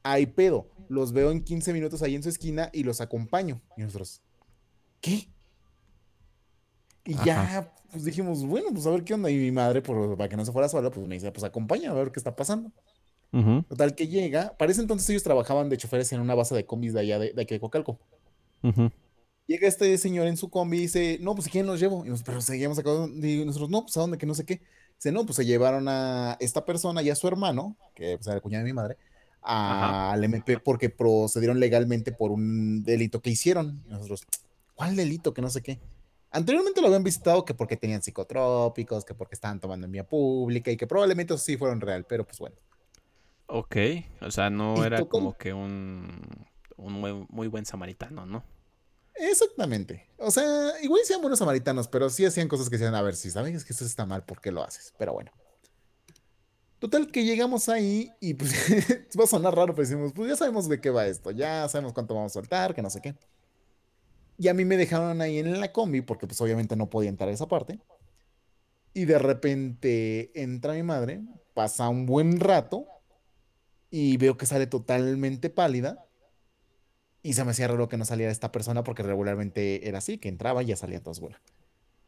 [0.06, 0.70] hay pedo.
[0.88, 3.62] Los veo en 15 minutos ahí en su esquina y los acompaño.
[3.76, 4.22] Y nosotros,
[5.02, 5.30] ¿qué?
[7.04, 7.26] Y Ajá.
[7.26, 9.30] ya, pues dijimos, bueno, pues a ver qué onda.
[9.30, 11.92] Y mi madre, por, para que no se fuera sola, pues me dice, pues acompaña
[11.92, 12.72] a ver qué está pasando.
[13.68, 14.56] Total que llega.
[14.58, 17.34] Para ese entonces ellos trabajaban de choferes en una base de combis de allá de,
[17.34, 18.00] de aquí de Coacalco.
[19.48, 22.06] Llega este señor en su combi y dice, no, pues ¿quién los llevo?
[22.06, 22.90] Y nos- pero seguíamos acá.
[23.22, 24.62] Y nosotros, no, pues a dónde, que no sé qué.
[24.96, 28.38] Dice, no, pues se llevaron a esta persona y a su hermano, que pues, era
[28.38, 28.98] el cuñado de mi madre,
[29.48, 30.12] Ajá.
[30.12, 33.84] al MP porque procedieron legalmente por un delito que hicieron.
[33.88, 34.24] Nosotros,
[34.74, 35.34] ¿cuál delito?
[35.34, 35.80] Que no sé qué.
[36.32, 40.72] Anteriormente lo habían visitado que porque tenían psicotrópicos, que porque estaban tomando en vía pública
[40.72, 42.56] y que probablemente eso sí fueron real, pero pues bueno.
[43.48, 43.76] Ok,
[44.22, 46.20] o sea, no era como que un,
[46.78, 48.44] un muy, muy buen samaritano, ¿no?
[49.16, 50.08] Exactamente.
[50.18, 53.32] O sea, igual sean buenos samaritanos, pero sí hacían cosas que decían, a ver, si
[53.32, 54.94] sabes que esto está mal, ¿por qué lo haces?
[54.98, 55.32] Pero bueno.
[56.86, 58.54] Total que llegamos ahí y pues
[59.20, 61.94] va a sonar raro, pero decimos, pues ya sabemos de qué va esto, ya sabemos
[61.94, 63.16] cuánto vamos a soltar, que no sé qué.
[64.38, 67.28] Y a mí me dejaron ahí en la combi porque pues obviamente no podía entrar
[67.28, 67.80] a esa parte.
[68.94, 71.24] Y de repente entra mi madre,
[71.56, 72.86] pasa un buen rato
[73.90, 76.06] y veo que sale totalmente pálida
[77.24, 80.30] y se me hacía raro que no saliera esta persona porque regularmente era así, que
[80.30, 81.38] entraba y ya salía todos bueno.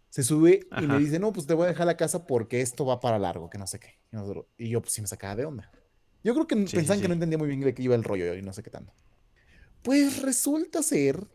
[0.09, 2.85] Se sube y me dice, no, pues te voy a dejar la casa porque esto
[2.85, 3.99] va para largo, que no sé qué.
[4.11, 5.71] Y, nosotros- y yo pues sí me sacaba de onda.
[6.23, 8.03] Yo creo que Sí, sí, pensaban que no entendía muy bien de qué iba el
[8.03, 8.93] rollo y no sé qué tanto.
[9.83, 11.27] Pues resulta ser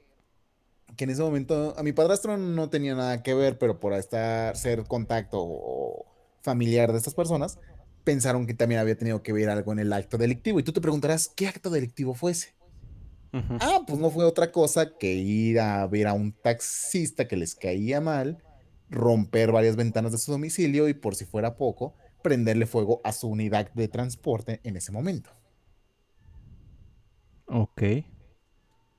[0.97, 4.57] que en ese momento a mi padrastro no tenía nada que ver, pero por estar,
[4.57, 6.07] ser contacto o
[6.43, 7.59] familiar de estas personas,
[8.05, 10.59] pensaron que también había tenido que ver algo en el acto delictivo.
[10.61, 12.55] Y tú te preguntarás, ¿qué acto delictivo fue ese?
[13.61, 17.55] Ah, pues no fue otra cosa que ir a ver a un taxista que les
[17.55, 18.43] caía mal,
[18.93, 23.29] romper varias ventanas de su domicilio y por si fuera poco, prenderle fuego a su
[23.29, 25.31] unidad de transporte en ese momento.
[27.47, 27.83] Ok.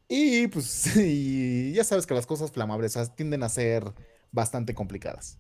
[0.10, 3.94] Y pues y ya sabes que las cosas flamables tienden a ser
[4.32, 5.40] bastante complicadas.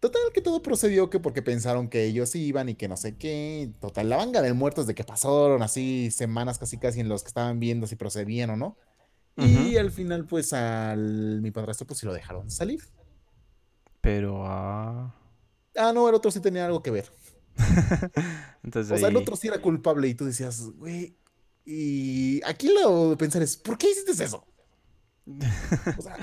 [0.00, 3.70] Total que todo procedió que porque pensaron que ellos iban y que no sé qué.
[3.80, 7.28] Total, la banga de muertos de que pasaron así semanas casi casi en los que
[7.28, 8.76] estaban viendo si procedían o no.
[9.36, 12.82] Y al final, pues al mi padrastro, pues sí lo dejaron salir.
[14.02, 15.14] Pero, ah...
[15.76, 17.10] Ah, no, el otro sí tenía algo que ver.
[18.62, 21.16] Entonces O sea, el otro sí era culpable y tú decías, güey.
[21.64, 24.44] Y aquí lo de pensar es, ¿por qué hiciste eso?
[25.98, 26.16] O sea,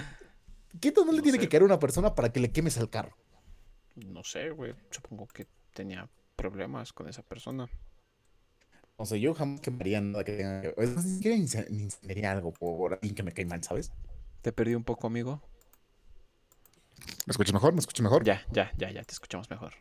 [0.79, 3.15] ¿qué le No tiene que caer a una persona para que le quemes el carro?
[3.95, 4.75] no sé, güey.
[4.91, 7.69] Supongo que tenía problemas con esa persona.
[8.97, 10.89] O sea, yo jamás quemaría nada que tenga que ver.
[10.89, 13.91] Ni siquiera ince- ni incendiaría algo por alguien que me cae mal, ¿sabes?
[14.41, 15.41] ¿Te perdí un poco, amigo?
[17.29, 17.73] ¿Me escuchas mejor?
[17.73, 18.23] ¿Me escuchas mejor?
[18.23, 19.73] Ya, ya, ya, ya, te escuchamos mejor.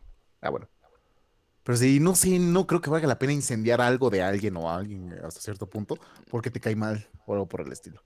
[0.43, 0.69] Ah, bueno.
[1.63, 4.69] Pero sí, no sé, no creo que valga la pena incendiar algo de alguien o
[4.69, 5.99] a alguien hasta cierto punto
[6.31, 8.03] porque te cae mal o algo por el estilo.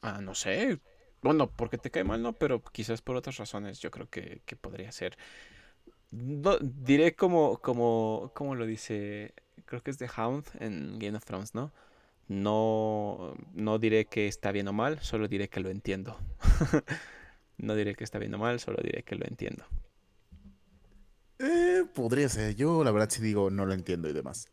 [0.00, 0.80] Ah, no sé.
[1.20, 4.56] Bueno, porque te cae mal, no, pero quizás por otras razones yo creo que, que
[4.56, 5.18] podría ser.
[6.10, 9.34] No, diré como, como, como lo dice,
[9.66, 11.70] creo que es The Hound en Game of Thrones, ¿no?
[12.28, 16.18] No, no diré que está bien o mal, solo diré que lo entiendo.
[17.58, 19.64] No diré que está bien o mal, solo diré que lo entiendo.
[21.38, 22.54] Eh, podría ser.
[22.54, 24.48] Yo la verdad sí digo, no lo entiendo y demás.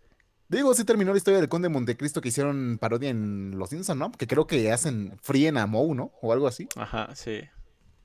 [0.49, 3.97] Digo, sí terminó la historia del Conde de Montecristo que hicieron parodia en Los Simpson,
[3.97, 4.11] ¿no?
[4.11, 6.11] Que creo que hacen fríen a Moe, ¿no?
[6.21, 6.67] O algo así.
[6.75, 7.41] Ajá, sí.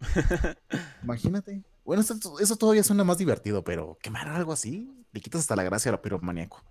[1.02, 1.62] Imagínate.
[1.84, 5.64] Bueno, eso, eso todavía suena más divertido, pero quemar algo así, le quitas hasta la
[5.64, 6.62] gracia a la piromaníaco.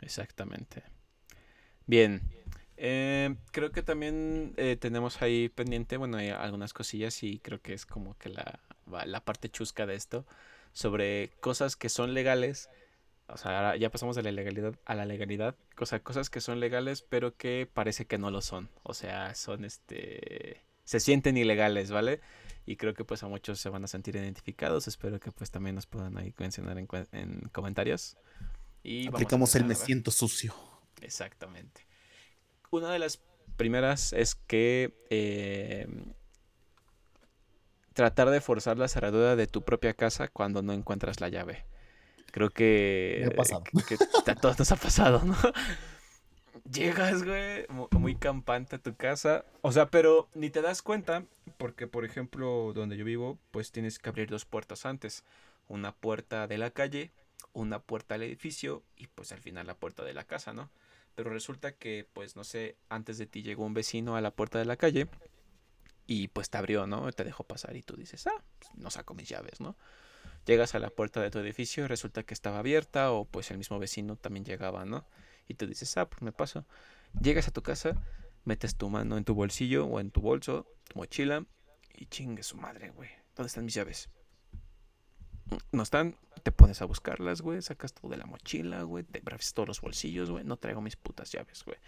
[0.00, 0.82] Exactamente.
[1.86, 2.22] Bien.
[2.84, 7.74] Eh, creo que también eh, tenemos ahí pendiente, bueno, hay algunas cosillas y creo que
[7.74, 8.58] es como que la,
[9.06, 10.26] la parte chusca de esto,
[10.72, 12.70] sobre cosas que son legales,
[13.28, 16.58] o sea, ahora ya pasamos de la legalidad a la legalidad, cosa, cosas que son
[16.58, 21.92] legales pero que parece que no lo son, o sea, son este, se sienten ilegales,
[21.92, 22.20] ¿vale?
[22.66, 25.76] Y creo que pues a muchos se van a sentir identificados, espero que pues también
[25.76, 28.16] nos puedan ahí mencionar en, en comentarios
[28.82, 30.52] y vamos a Aplicamos el me siento sucio.
[31.00, 31.91] Exactamente.
[32.72, 33.20] Una de las
[33.58, 35.86] primeras es que eh,
[37.92, 41.66] tratar de forzar la cerradura de tu propia casa cuando no encuentras la llave.
[42.30, 42.54] Creo Me
[43.26, 43.62] ha que, pasado.
[44.24, 45.36] que a todos nos ha pasado, ¿no?
[46.72, 49.44] Llegas, güey, mu- muy campante a tu casa.
[49.60, 51.24] O sea, pero ni te das cuenta
[51.58, 55.24] porque, por ejemplo, donde yo vivo, pues tienes que abrir dos puertas antes.
[55.68, 57.10] Una puerta de la calle,
[57.52, 60.70] una puerta al edificio y pues al final la puerta de la casa, ¿no?
[61.14, 64.58] Pero resulta que, pues no sé, antes de ti llegó un vecino a la puerta
[64.58, 65.08] de la calle
[66.06, 67.10] y pues te abrió, ¿no?
[67.12, 69.76] Te dejó pasar y tú dices, ah, pues, no saco mis llaves, ¿no?
[70.46, 73.58] Llegas a la puerta de tu edificio y resulta que estaba abierta o pues el
[73.58, 75.06] mismo vecino también llegaba, ¿no?
[75.48, 76.64] Y tú dices, ah, pues me paso.
[77.20, 78.02] Llegas a tu casa,
[78.44, 81.44] metes tu mano en tu bolsillo o en tu bolso, tu mochila
[81.94, 83.10] y chingue su madre, güey.
[83.36, 84.08] ¿Dónde están mis llaves?
[85.70, 89.54] No están, te pones a buscarlas, güey, sacas todo de la mochila, güey, te abres
[89.54, 91.78] todos los bolsillos, güey, no traigo mis putas llaves, güey.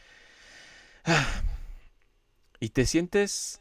[1.04, 1.42] Ah,
[2.60, 3.60] y te sientes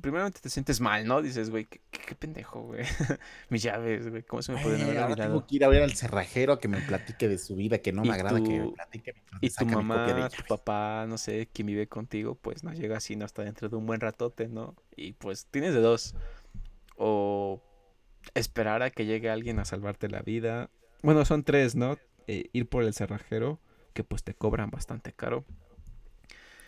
[0.00, 1.22] primeramente te sientes mal, ¿no?
[1.22, 2.84] Dices, güey, qué, qué- qué pendejo, güey.
[3.48, 5.46] Mis llaves, güey, ¿cómo se me pueden haber ahora tengo olvidado?
[5.46, 8.02] que ir a ver al cerrajero a que me platique de su vida, que no
[8.02, 12.34] me agrada que me platique y tu mamá, tu papá, no sé, quien vive contigo,
[12.34, 14.76] pues no llega así, no hasta dentro de un buen ratote, ¿no?
[14.94, 16.14] Y pues tienes de dos.
[16.96, 17.62] O
[18.34, 20.70] esperar a que llegue alguien a salvarte la vida.
[21.02, 21.98] Bueno, son tres, ¿no?
[22.26, 23.58] Eh, ir por el cerrajero,
[23.92, 25.44] que pues te cobran bastante caro.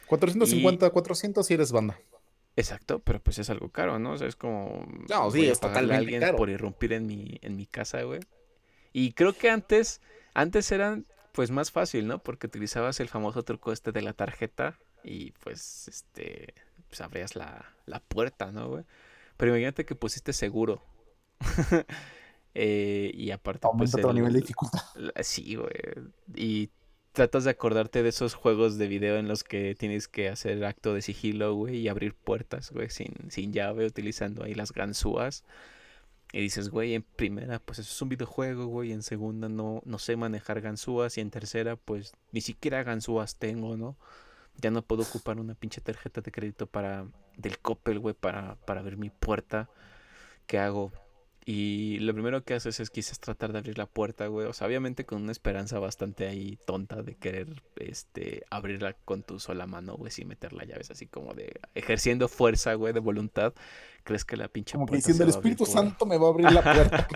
[0.04, 1.98] Y 450, 400 si eres banda.
[2.56, 4.12] Exacto, pero pues es algo caro, ¿no?
[4.12, 6.36] O sea, es como No, sí, es a totalmente alguien caro.
[6.36, 8.20] por irrumpir en mi, en mi casa, güey.
[8.92, 10.00] Y creo que antes,
[10.34, 12.20] antes eran pues más fácil, ¿no?
[12.20, 16.54] Porque utilizabas el famoso truco este de la tarjeta y pues este,
[16.88, 18.84] pues abrías la, la puerta, ¿no, güey?
[19.36, 20.80] Pero imagínate que pusiste seguro.
[22.56, 24.82] Eh, y aparte, pues Aumenta otro nivel de el, dificultad.
[24.94, 25.70] la- sí, güey.
[26.36, 26.70] Y
[27.12, 30.94] tratas de acordarte de esos juegos de video en los que tienes que hacer acto
[30.94, 35.44] de sigilo, güey, y abrir puertas, güey, sin, sin llave, utilizando ahí las ganzúas.
[36.32, 38.92] Y dices, güey, en primera, pues eso es un videojuego, güey.
[38.92, 41.16] En segunda, no, no sé manejar ganzúas.
[41.18, 43.96] Y en tercera, pues ni siquiera ganzúas tengo, ¿no?
[44.60, 48.80] Ya no puedo ocupar una pinche tarjeta de crédito para del Coppel, güey, para, para
[48.80, 49.68] abrir mi puerta.
[50.46, 50.92] ¿Qué hago?
[51.46, 54.46] Y lo primero que haces es quizás tratar de abrir la puerta, güey.
[54.46, 59.38] O sea, obviamente con una esperanza bastante ahí tonta de querer este, abrirla con tu
[59.38, 60.80] sola mano, güey, sin meter la llave.
[60.80, 63.52] Es así como de ejerciendo fuerza, güey, de voluntad.
[64.04, 65.70] ¿Crees que la pinche Como que puerta diciendo, se el va a abrir Espíritu.
[65.70, 67.08] Santo me va a abrir la puerta,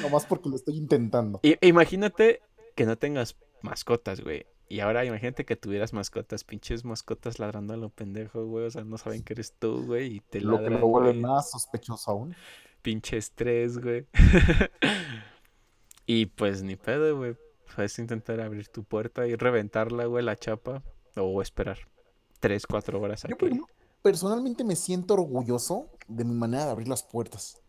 [0.00, 1.40] nomás porque lo estoy intentando.
[1.42, 2.40] I- imagínate
[2.76, 4.46] que no tengas mascotas, güey.
[4.68, 8.64] Y ahora imagínate que tuvieras mascotas, pinches mascotas ladrando a lo pendejo, güey.
[8.66, 11.50] O sea, no saben que eres tú, güey, y te Lo que lo vuelve más
[11.50, 12.34] sospechoso aún.
[12.82, 14.06] Pinche estrés, güey.
[16.06, 17.36] y pues ni pedo, güey.
[17.74, 20.82] Puedes intentar abrir tu puerta y reventarla, güey, la chapa.
[21.16, 21.78] O esperar
[22.40, 23.60] tres, cuatro horas Yo, aquí.
[24.02, 27.60] personalmente me siento orgulloso de mi manera de abrir las puertas.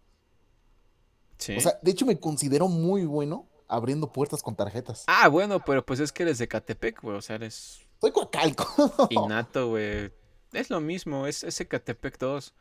[1.38, 1.56] Sí.
[1.58, 5.04] O sea, de hecho me considero muy bueno abriendo puertas con tarjetas.
[5.08, 7.18] ah, bueno, pero pues es que eres de Catepec, güey.
[7.18, 9.08] O sea, eres Soy coacalco.
[9.10, 10.12] innato, güey.
[10.52, 12.54] Es lo mismo, es ese Catepec 2.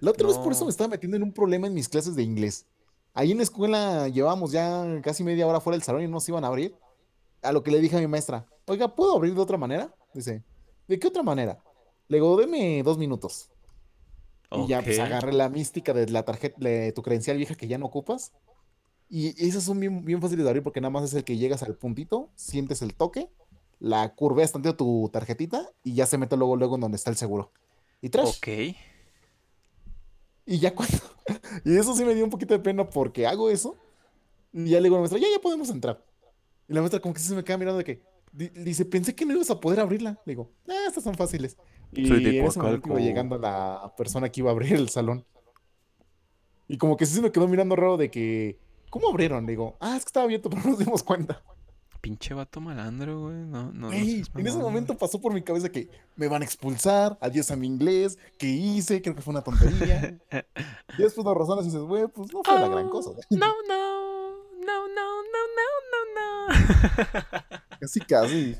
[0.00, 2.22] La otra vez por eso me estaba metiendo en un problema en mis clases de
[2.22, 2.66] inglés.
[3.12, 6.28] Ahí en la escuela llevábamos ya casi media hora fuera del salón y no nos
[6.28, 6.74] iban a abrir.
[7.42, 9.94] A lo que le dije a mi maestra, oiga, ¿puedo abrir de otra manera?
[10.14, 10.42] Dice,
[10.88, 11.62] ¿de qué otra manera?
[12.08, 13.50] Le digo, deme dos minutos.
[14.50, 17.76] Y ya pues agarré la mística de la tarjeta, de tu credencial vieja que ya
[17.76, 18.32] no ocupas.
[19.10, 21.62] Y esas son bien, bien fáciles de abrir porque nada más es el que llegas
[21.62, 23.28] al puntito, sientes el toque,
[23.78, 27.16] la curveas tantito tu tarjetita y ya se mete luego, luego en donde está el
[27.16, 27.52] seguro.
[28.00, 28.38] Y trash.
[28.38, 28.48] Ok.
[30.46, 30.96] Y ya cuando.
[31.64, 33.76] Y eso sí me dio un poquito de pena porque hago eso.
[34.52, 36.04] Y ya le digo a la maestra, ya, ya podemos entrar.
[36.68, 38.02] Y la maestra, como que se me queda mirando de que.
[38.32, 40.20] di- Dice, pensé que no ibas a poder abrirla.
[40.26, 41.56] Le digo, ah, estas son fáciles.
[41.92, 42.98] Y Soy de en ese momento iba Coacalco.
[42.98, 45.24] llegando la persona que iba a abrir el salón.
[46.68, 48.58] Y como que sí se me quedó mirando raro de que.
[48.90, 49.44] ¿Cómo abrieron?
[49.46, 51.42] Le digo, ah, es que estaba abierto, pero no nos dimos cuenta.
[52.04, 53.34] Pinche vato malandro, güey.
[53.36, 53.88] No, no.
[53.88, 57.16] no Ey, seas en ese momento pasó por mi cabeza que me van a expulsar,
[57.20, 59.00] adiós a mi inglés, ¿qué hice?
[59.00, 60.18] Creo que fue una tontería.
[60.98, 63.10] Y después lo razonas y dices, güey, pues no fue la gran cosa.
[63.10, 64.04] Oh, No, no.
[64.66, 67.50] No, no, no, no, no,
[67.80, 68.56] Casi, casi.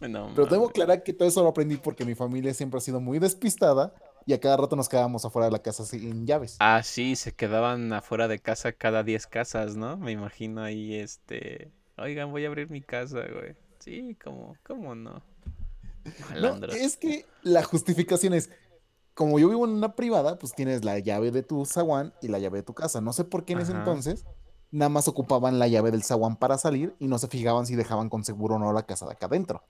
[0.00, 0.08] no.
[0.08, 0.70] No, Pero debo mames.
[0.70, 3.94] aclarar que todo eso lo aprendí porque mi familia siempre ha sido muy despistada
[4.26, 6.56] y a cada rato nos quedábamos afuera de la casa sin llaves.
[6.60, 9.96] Ah, sí, se quedaban afuera de casa cada 10 casas, ¿no?
[9.96, 11.70] Me imagino ahí, este...
[11.96, 13.54] Oigan, voy a abrir mi casa, güey.
[13.78, 15.22] Sí, ¿cómo, cómo no?
[16.40, 18.50] No, es que la justificación es,
[19.14, 22.38] como yo vivo en una privada, pues tienes la llave de tu zaguán y la
[22.38, 23.00] llave de tu casa.
[23.00, 24.24] No sé por qué en ese entonces
[24.70, 28.08] nada más ocupaban la llave del zaguán para salir y no se fijaban si dejaban
[28.08, 29.62] con seguro o no la casa de acá adentro.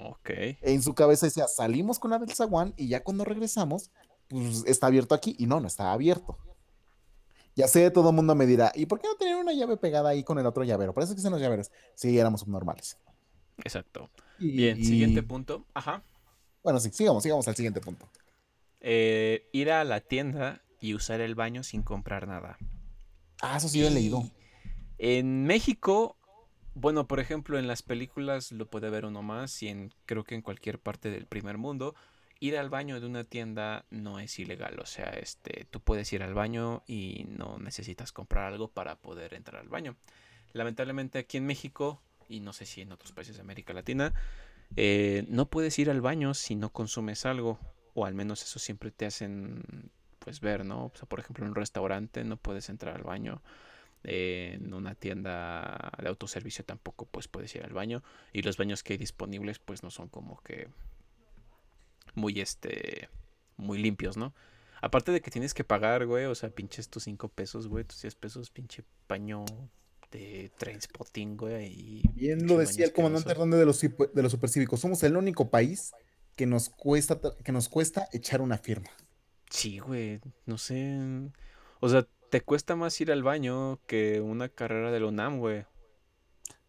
[0.00, 0.30] Ok.
[0.62, 3.90] En su cabeza decía, salimos con la del zaguán y ya cuando regresamos,
[4.28, 5.36] pues está abierto aquí.
[5.38, 6.38] Y no, no está abierto.
[7.54, 10.08] Ya sé, todo el mundo me dirá, ¿y por qué no tener una llave pegada
[10.10, 10.94] ahí con el otro llavero?
[10.94, 11.70] Parece que son los llaveros.
[11.94, 12.96] Sí, éramos subnormales.
[13.58, 14.10] Exacto.
[14.38, 15.66] Y- Bien, siguiente punto.
[15.74, 16.02] Ajá.
[16.64, 18.08] Bueno, sí, sigamos, sigamos al siguiente punto.
[18.80, 22.56] Eh, ir a la tienda y usar el baño sin comprar nada.
[23.42, 24.22] Ah, eso sí yo he leído.
[24.98, 26.16] Y En México,
[26.74, 30.34] bueno, por ejemplo, en las películas lo puede ver uno más y en, creo que
[30.34, 31.94] en cualquier parte del primer mundo,
[32.40, 34.80] ir al baño de una tienda no es ilegal.
[34.80, 39.34] O sea, este, tú puedes ir al baño y no necesitas comprar algo para poder
[39.34, 39.96] entrar al baño.
[40.52, 44.12] Lamentablemente aquí en México, y no sé si en otros países de América Latina,
[44.76, 47.58] eh, no puedes ir al baño si no consumes algo.
[47.94, 50.86] O al menos eso siempre te hacen pues ver, ¿no?
[50.86, 53.42] O sea, por ejemplo, en un restaurante no puedes entrar al baño.
[54.04, 58.02] Eh, en una tienda de autoservicio tampoco pues puedes ir al baño.
[58.32, 60.68] Y los baños que hay disponibles pues no son como que
[62.14, 63.08] muy este
[63.56, 64.34] muy limpios, ¿no?
[64.80, 68.02] Aparte de que tienes que pagar, güey, o sea, pinches tus 5 pesos, güey, tus
[68.02, 69.44] 10 pesos, pinche paño
[70.10, 73.30] de Trainspotting, güey, y Bien lo decía el comandante.
[73.30, 74.80] Hernández de los, de los supercívicos.
[74.80, 75.92] Somos el único país
[76.34, 78.90] que nos cuesta, que nos cuesta echar una firma.
[79.50, 80.98] Sí, güey, no sé.
[81.78, 85.66] O sea, te cuesta más ir al baño que una carrera de la UNAM, güey.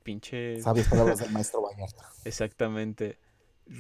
[0.04, 0.62] Pinche.
[0.62, 2.12] Sabias palabras del maestro Vallarta.
[2.26, 3.18] Exactamente.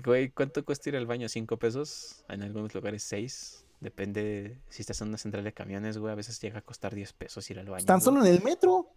[0.01, 1.27] Güey, ¿cuánto cuesta ir al baño?
[1.27, 2.23] ¿Cinco pesos?
[2.29, 3.65] En algunos lugares seis.
[3.81, 6.13] Depende si estás en una central de camiones, güey.
[6.13, 7.85] A veces llega a costar 10 pesos ir al baño.
[7.85, 8.05] Tan güey.
[8.05, 8.87] solo en el metro.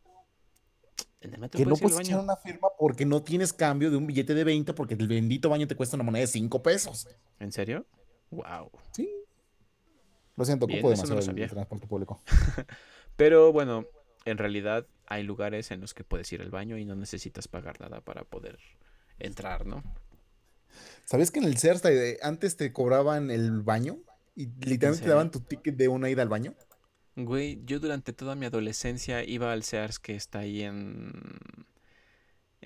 [1.23, 3.53] En el metro Que no puedes ir al puedes echar una firma porque no tienes
[3.53, 6.29] cambio de un billete de 20 porque el bendito baño te cuesta una moneda de
[6.29, 7.09] 5 pesos.
[7.41, 7.85] ¿En serio?
[8.31, 8.71] Wow.
[8.93, 9.26] Sí.
[10.37, 12.23] Lo siento, ocupo eso no demasiado el transporte público.
[13.17, 13.87] Pero bueno,
[14.25, 17.81] en realidad hay lugares en los que puedes ir al baño y no necesitas pagar
[17.81, 18.59] nada para poder
[19.19, 19.83] entrar, ¿no?
[21.05, 23.99] ¿Sabías que en el Sears te- antes te cobraban el baño?
[24.35, 26.55] Y literalmente te daban tu ticket de una ida al baño.
[27.15, 31.13] Güey, yo durante toda mi adolescencia iba al Sears que está ahí en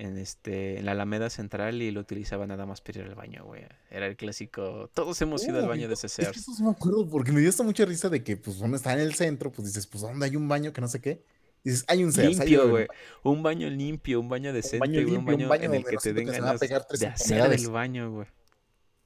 [0.01, 3.44] en este en la Alameda Central y lo utilizaba nada más para ir al baño,
[3.44, 3.62] güey.
[3.90, 4.88] Era el clásico.
[4.94, 6.38] Todos hemos ido al baño de ese Es que Sears.
[6.38, 8.92] eso sí me acuerdo porque me dio hasta mucha risa de que, pues, uno está
[8.94, 11.22] en el centro, pues dices, pues, ¿dónde hay un baño que no sé qué?
[11.62, 12.86] Dices, hay un Sears, Limpio, un güey.
[12.86, 13.01] baño.
[13.22, 15.96] Un baño limpio, un baño decente, baño un limpio, un baño baño en el que
[15.98, 18.26] te den ganas pegar tres de hacer el baño, güey.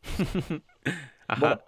[1.27, 1.65] Bueno, Ajá.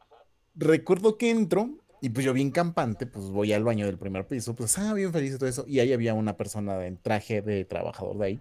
[0.54, 1.70] recuerdo que entro
[2.02, 5.12] y pues yo bien campante, pues voy al baño del primer piso, pues, ah, bien
[5.12, 5.64] feliz y todo eso.
[5.66, 8.40] Y ahí había una persona en traje de trabajador de ahí.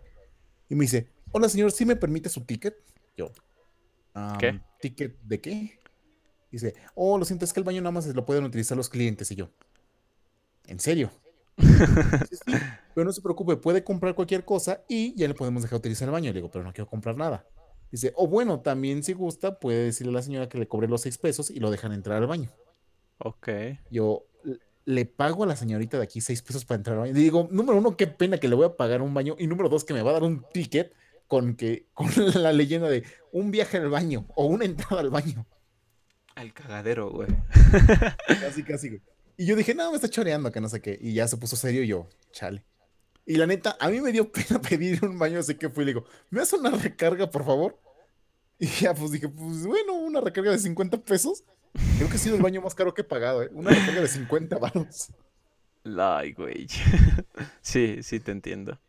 [0.69, 2.75] Y me dice, hola señor, ¿sí me permite su ticket?
[3.17, 3.31] Yo,
[4.39, 4.47] ¿Qué?
[4.49, 5.79] "Am, ¿ticket de qué?
[6.51, 9.29] Dice, oh, lo siento, es que el baño nada más lo pueden utilizar los clientes.
[9.31, 9.49] Y yo,
[10.67, 11.11] ¿en serio?
[12.45, 12.51] Sí,
[12.93, 16.11] pero no se preocupe, puede comprar cualquier cosa y ya le podemos dejar utilizar el
[16.13, 16.31] baño.
[16.31, 17.45] Le digo, pero no quiero comprar nada.
[17.91, 21.01] Dice, o bueno, también si gusta, puede decirle a la señora que le cobre los
[21.01, 22.51] seis pesos y lo dejan entrar al baño.
[23.19, 23.49] Ok.
[23.89, 24.34] Yo "L-
[24.85, 27.11] le pago a la señorita de aquí seis pesos para entrar al baño.
[27.17, 29.35] Y digo, número uno, qué pena que le voy a pagar un baño.
[29.37, 30.93] Y número dos, que me va a dar un ticket
[31.27, 35.45] con, que, con la leyenda de un viaje al baño o una entrada al baño.
[36.35, 37.29] Al cagadero, güey.
[38.27, 39.01] Casi, casi, güey.
[39.37, 40.97] Y yo dije, no, me está choreando, que no sé qué.
[41.01, 42.63] Y ya se puso serio y yo, chale.
[43.25, 45.85] Y la neta, a mí me dio pena pedir un baño, así que fui y
[45.87, 47.79] le digo, ¿me das una recarga, por favor?
[48.59, 51.43] Y ya, pues dije, pues bueno, una recarga de 50 pesos.
[51.97, 53.49] Creo que ha sido el baño más caro que he pagado, ¿eh?
[53.53, 55.09] Una recarga de 50 baros.
[55.97, 56.67] Ay, güey.
[57.61, 58.79] sí, sí te entiendo.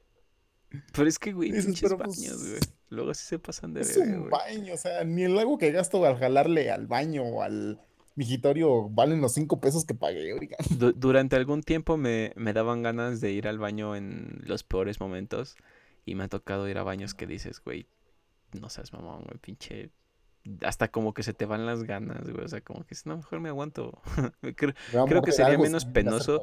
[0.92, 2.60] Pero es que, güey, pinches pero, pues, baños, güey.
[2.90, 4.30] Luego sí se pasan de Es un güey.
[4.30, 7.80] baño, o sea, ni el agua que gasto al jalarle al baño o al
[8.14, 10.56] migitorio valen los 5 pesos que pagué, oiga.
[10.78, 15.00] Du- durante algún tiempo me, me daban ganas de ir al baño en los peores
[15.00, 15.56] momentos.
[16.04, 17.86] Y me ha tocado ir a baños que dices, güey,
[18.58, 19.90] no seas mamón, güey, pinche.
[20.62, 22.44] Hasta como que se te van las ganas, güey.
[22.44, 24.00] O sea, como que no, mejor me aguanto.
[24.56, 24.74] Creo,
[25.06, 26.42] Creo que sería menos penoso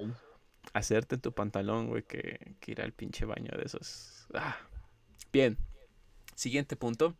[0.73, 4.27] hacerte en tu pantalón, güey, que, que ir al pinche baño de esos.
[4.33, 4.57] Ah.
[5.31, 5.57] Bien.
[6.35, 7.15] Siguiente punto.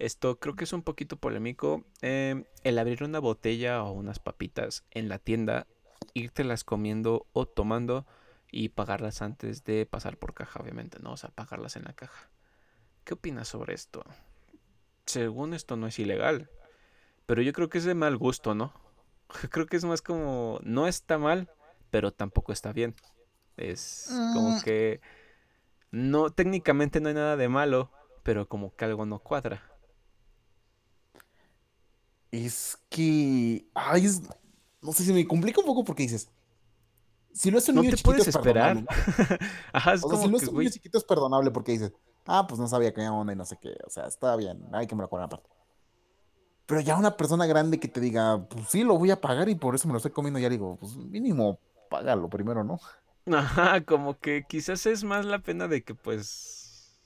[0.00, 1.84] Esto creo que es un poquito polémico.
[2.00, 5.66] Em, el abrir una botella o unas papitas en la tienda,
[6.14, 8.06] írtelas comiendo o tomando
[8.50, 11.12] y pagarlas antes de pasar por caja, obviamente, ¿no?
[11.12, 12.30] O sea, pagarlas en la caja.
[13.04, 14.02] ¿Qué opinas sobre esto?
[15.06, 16.50] Según esto no es ilegal,
[17.26, 18.72] pero yo creo que es de mal gusto, ¿no?
[19.50, 21.48] Creo que es más como, no está mal,
[21.90, 22.94] pero tampoco está bien.
[23.56, 24.60] Es como Mm.
[24.62, 25.00] que
[25.92, 27.90] no, técnicamente no hay nada de malo,
[28.22, 29.62] pero como que algo no cuadra.
[32.30, 33.66] Es que.
[33.74, 34.22] Ay, es-
[34.82, 36.30] no sé si me complica un poco porque dices.
[37.32, 38.74] Si lo es un No niño te chiquito puedes es esperar.
[38.84, 38.86] perdonable,
[39.40, 39.46] ¿no?
[39.72, 41.92] Ajá, es O sea, si que, es un niño chiquito es perdonable porque dices,
[42.26, 43.76] ah, pues no sabía qué onda y no sé qué.
[43.86, 45.48] O sea, está bien, hay que me lo cobran aparte.
[46.66, 49.54] Pero ya una persona grande que te diga, pues sí, lo voy a pagar y
[49.56, 51.58] por eso me lo estoy comiendo, ya digo, pues mínimo,
[51.88, 52.78] págalo primero, ¿no?
[53.32, 57.00] Ajá, como que quizás es más la pena de que pues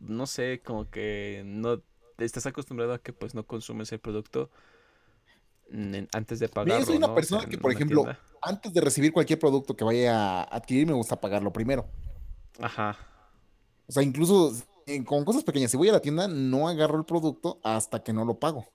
[0.00, 1.82] no sé, como que no
[2.18, 4.50] estás acostumbrado a que pues no consumes el producto
[6.12, 8.20] antes de pagarlo, yo soy una persona que, por ejemplo, tienda.
[8.42, 11.86] antes de recibir cualquier producto que vaya a adquirir, me gusta pagarlo primero.
[12.60, 12.98] Ajá,
[13.90, 14.52] O sea, incluso
[14.86, 18.12] eh, con cosas pequeñas, si voy a la tienda, no agarro el producto hasta que
[18.12, 18.66] no lo pago.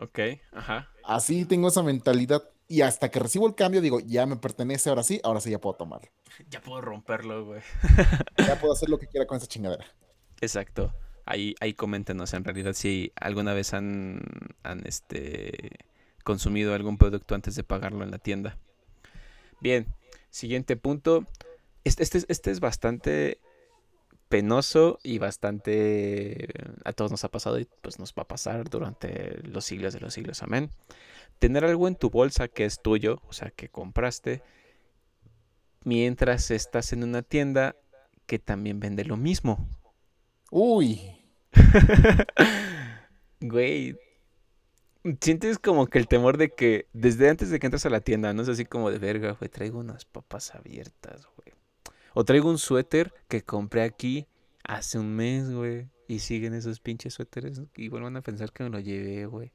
[0.00, 0.18] ok,
[0.52, 0.88] ajá.
[1.04, 2.42] Así tengo esa mentalidad.
[2.68, 5.60] Y hasta que recibo el cambio, digo, ya me pertenece, ahora sí, ahora sí ya
[5.60, 6.08] puedo tomarlo.
[6.48, 7.60] Ya puedo romperlo, güey.
[8.38, 9.84] Ya puedo hacer lo que quiera con esa chingadera.
[10.40, 10.94] Exacto.
[11.26, 14.22] Ahí, ahí coméntenos en realidad si alguna vez han,
[14.62, 15.70] han este,
[16.24, 18.56] consumido algún producto antes de pagarlo en la tienda.
[19.60, 19.86] Bien,
[20.30, 21.26] siguiente punto.
[21.84, 23.40] Este, este, es- este es bastante
[24.30, 26.48] penoso y bastante...
[26.84, 30.00] A todos nos ha pasado y pues nos va a pasar durante los siglos de
[30.00, 30.42] los siglos.
[30.42, 30.70] Amén.
[31.38, 34.42] Tener algo en tu bolsa que es tuyo, o sea, que compraste,
[35.84, 37.76] mientras estás en una tienda
[38.26, 39.68] que también vende lo mismo.
[40.50, 41.20] Uy,
[43.40, 43.96] Güey,
[45.20, 48.32] sientes como que el temor de que desde antes de que entras a la tienda,
[48.32, 51.54] no es así como de verga, güey, traigo unas papas abiertas, güey.
[52.14, 54.26] O traigo un suéter que compré aquí
[54.64, 55.88] hace un mes, güey.
[56.08, 59.52] Y siguen esos pinches suéteres y vuelvan a pensar que me lo llevé, güey.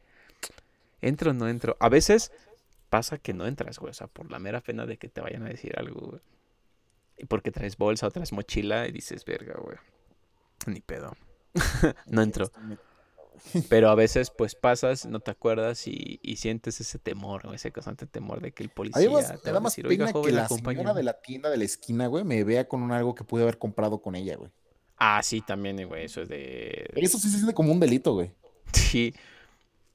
[1.01, 1.75] ¿Entro o no entro?
[1.81, 2.31] A veces
[2.89, 3.91] pasa que no entras, güey.
[3.91, 6.21] O sea, por la mera pena de que te vayan a decir algo, güey.
[7.17, 9.77] Y porque traes bolsa o traes mochila y dices, verga, güey.
[10.65, 11.15] Ni pedo.
[12.07, 12.49] no entro.
[13.69, 17.71] Pero a veces pues pasas, no te acuerdas y, y sientes ese temor, o ese
[17.71, 20.13] constante temor de que el policía Además, te va da a más decir, oiga, pena
[20.13, 20.93] que joven, la señora acompáñeme".
[20.93, 23.57] de la tienda de la esquina, güey, me vea con un algo que pude haber
[23.57, 24.51] comprado con ella, güey.
[24.97, 26.89] Ah, sí, también, güey, eso es de...
[26.95, 28.31] Eso sí se siente como un delito, güey.
[28.73, 29.13] Sí,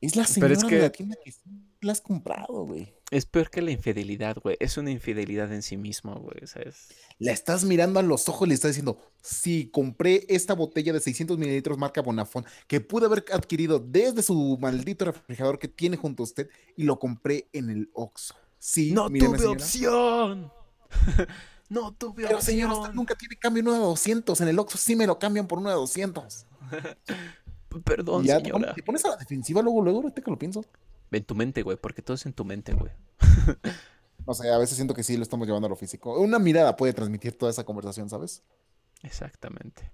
[0.01, 1.40] Es la Pero señora es de que- la tienda que sí
[1.82, 2.92] la has comprado, güey.
[3.11, 4.56] Es peor que la infidelidad, güey.
[4.61, 6.88] Es una infidelidad en sí mismo, güey, ¿sabes?
[7.18, 11.00] La estás mirando a los ojos y le estás diciendo, sí, compré esta botella de
[11.00, 16.22] 600 mililitros marca Bonafón que pude haber adquirido desde su maldito refrigerador que tiene junto
[16.22, 18.34] a usted y lo compré en el Oxxo.
[18.58, 19.50] Sí, ¡No tuve señora.
[19.50, 20.52] opción!
[21.68, 22.96] ¡No tuve Pero señora, usted opción!
[22.96, 24.40] nunca tiene cambio uno de 200.
[24.40, 26.46] En el Oxxo sí me lo cambian por uno de 200.
[27.84, 28.74] Perdón, Y ya señora.
[28.74, 30.64] te pones a la defensiva luego, luego, ahorita que lo pienso.
[31.12, 32.92] En tu mente, güey, porque todo es en tu mente, güey.
[34.26, 36.20] No sé, a veces siento que sí lo estamos llevando a lo físico.
[36.20, 38.42] Una mirada puede transmitir toda esa conversación, ¿sabes?
[39.02, 39.90] Exactamente.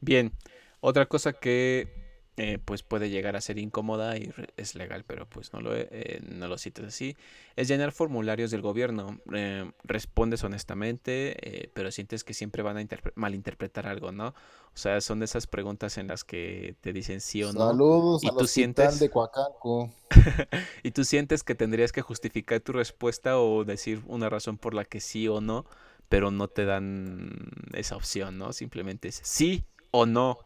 [0.00, 0.32] Bien,
[0.80, 1.95] otra cosa que
[2.38, 6.20] eh, pues puede llegar a ser incómoda y es legal, pero pues no lo, eh,
[6.22, 7.16] no lo cites así.
[7.56, 9.18] Es llenar formularios del gobierno.
[9.32, 14.28] Eh, respondes honestamente, pero sientes que siempre van a malinterpretar algo, ¿no?
[14.28, 17.68] O sea, son de esas preguntas en las que te dicen sí o no.
[17.70, 19.90] Saludos y tú sientes de Coacalco.
[20.82, 24.84] y tú sientes que tendrías que justificar tu respuesta o decir una razón por la
[24.84, 25.64] que sí o no,
[26.10, 28.52] pero no te dan esa opción, ¿no?
[28.52, 30.36] Simplemente es sí o no.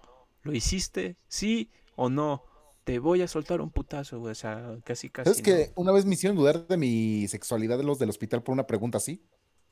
[0.43, 1.16] ¿Lo hiciste?
[1.26, 1.68] Sí
[2.01, 2.46] o no,
[2.84, 4.32] te voy a soltar un putazo, güey.
[4.32, 5.30] O sea, casi, casi.
[5.30, 8.55] Es que una vez me hicieron dudar de mi sexualidad de los del hospital por
[8.55, 9.22] una pregunta así?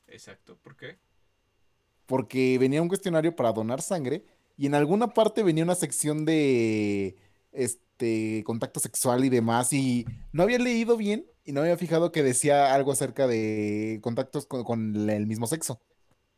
[0.05, 0.99] Exacto, ¿por qué?
[2.05, 4.25] Porque venía un cuestionario para donar sangre
[4.57, 7.17] y en alguna parte venía una sección de
[7.51, 12.21] este contacto sexual y demás y no había leído bien y no había fijado que
[12.21, 15.81] decía algo acerca de contactos con, con el mismo sexo.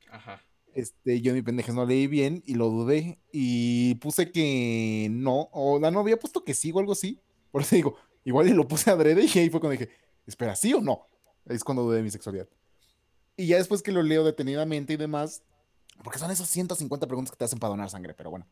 [0.09, 0.41] Ajá.
[0.73, 5.79] Este, yo mi pendejes no leí bien y lo dudé y puse que no, o
[5.79, 7.19] no había puesto que sí o algo así.
[7.51, 9.89] Por eso digo, igual y lo puse adrede y ahí fue cuando dije,
[10.25, 11.07] espera, ¿sí o no?
[11.45, 12.47] Es cuando dudé de mi sexualidad.
[13.35, 15.43] Y ya después que lo leo detenidamente y demás,
[16.03, 18.47] porque son esas 150 preguntas que te hacen para donar sangre, pero bueno.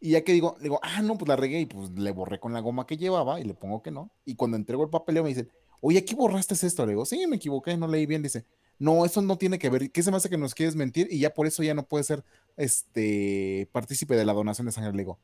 [0.00, 2.52] Y ya que digo, digo, ah, no, pues la regué y pues le borré con
[2.52, 4.12] la goma que llevaba y le pongo que no.
[4.24, 6.86] Y cuando entrego el papeleo me dicen, oye, aquí borraste esto.
[6.86, 8.22] Le digo, sí, me equivoqué, no leí bien.
[8.22, 8.44] Dice,
[8.78, 9.90] no, eso no tiene que ver.
[9.90, 11.08] ¿Qué se me hace que nos quieres mentir?
[11.10, 12.24] Y ya por eso ya no puede ser
[12.56, 14.92] este partícipe de la donación de sangre.
[14.92, 15.18] Le digo,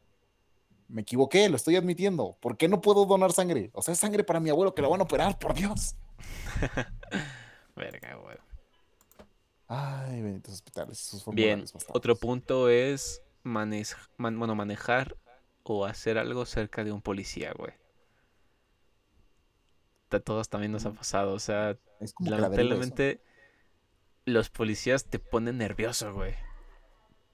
[0.88, 2.36] me equivoqué, lo estoy admitiendo.
[2.40, 3.70] ¿Por qué no puedo donar sangre?
[3.72, 5.94] O sea, es sangre para mi abuelo que lo van a operar, por Dios.
[7.76, 8.36] Verga, güey.
[9.68, 11.24] Ay, benditos hospitales.
[11.32, 15.16] Bien, otro punto es bueno, manejar
[15.62, 17.72] o hacer algo cerca de un policía, güey.
[20.10, 20.96] A todos también nos ha mm.
[20.96, 21.76] pasado, o sea,
[22.20, 23.20] lamentablemente
[24.26, 26.34] los policías te ponen nervioso, güey.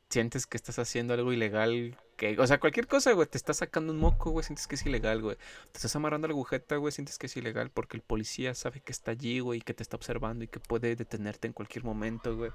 [0.08, 1.96] Sientes que estás haciendo algo ilegal.
[2.16, 3.28] Que, o sea, cualquier cosa, güey.
[3.28, 4.44] Te estás sacando un moco, güey.
[4.44, 5.36] Sientes que es ilegal, güey.
[5.36, 6.90] Te estás amarrando la agujeta, güey.
[6.90, 9.60] Sientes que es ilegal porque el policía sabe que está allí, güey.
[9.60, 12.50] Y que te está observando y que puede detenerte en cualquier momento, güey.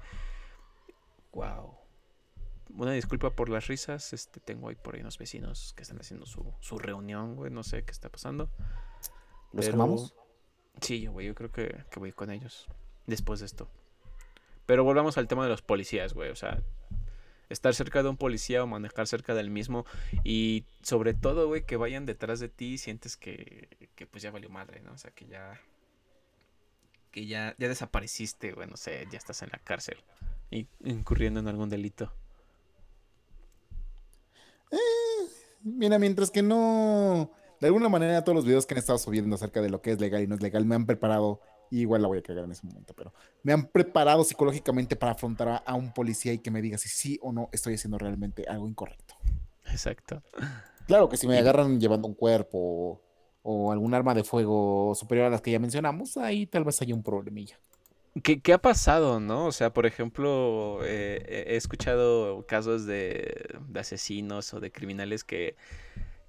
[1.32, 1.78] Wow.
[2.76, 4.12] Una disculpa por las risas.
[4.12, 7.50] Este, tengo ahí por ahí unos vecinos que están haciendo su, su reunión, güey.
[7.50, 8.50] No sé qué está pasando.
[9.52, 9.96] ¿Los Pero...
[10.82, 11.26] Sí, güey.
[11.26, 12.68] Yo creo que, que voy con ellos.
[13.06, 13.70] Después de esto.
[14.66, 16.30] Pero volvamos al tema de los policías, güey.
[16.30, 16.62] O sea,
[17.48, 19.86] estar cerca de un policía o manejar cerca del mismo.
[20.24, 24.30] Y sobre todo, güey, que vayan detrás de ti y sientes que, que pues ya
[24.30, 24.92] valió madre, ¿no?
[24.92, 25.60] O sea, que ya...
[27.10, 29.96] Que ya, ya desapareciste, güey, no sé, ya estás en la cárcel.
[30.50, 32.12] Y incurriendo en algún delito.
[34.70, 34.76] Eh,
[35.62, 37.32] mira, mientras que no...
[37.60, 40.00] De alguna manera todos los videos que han estado subiendo acerca de lo que es
[40.00, 41.40] legal y no es legal me han preparado
[41.70, 43.12] igual la voy a cagar en ese momento, pero
[43.42, 47.18] me han preparado psicológicamente para afrontar a, un policía y que me diga si sí
[47.22, 49.14] o no estoy haciendo realmente algo incorrecto.
[49.66, 50.22] Exacto.
[50.86, 53.00] Claro que si me agarran llevando un cuerpo
[53.42, 56.94] o, algún arma de fuego superior a las que ya mencionamos, ahí tal vez haya
[56.94, 57.58] un problemilla.
[58.22, 59.46] ¿Qué, ¿Qué, ha pasado, no?
[59.46, 65.54] O sea, por ejemplo, eh, he escuchado casos de, de, asesinos o de criminales que,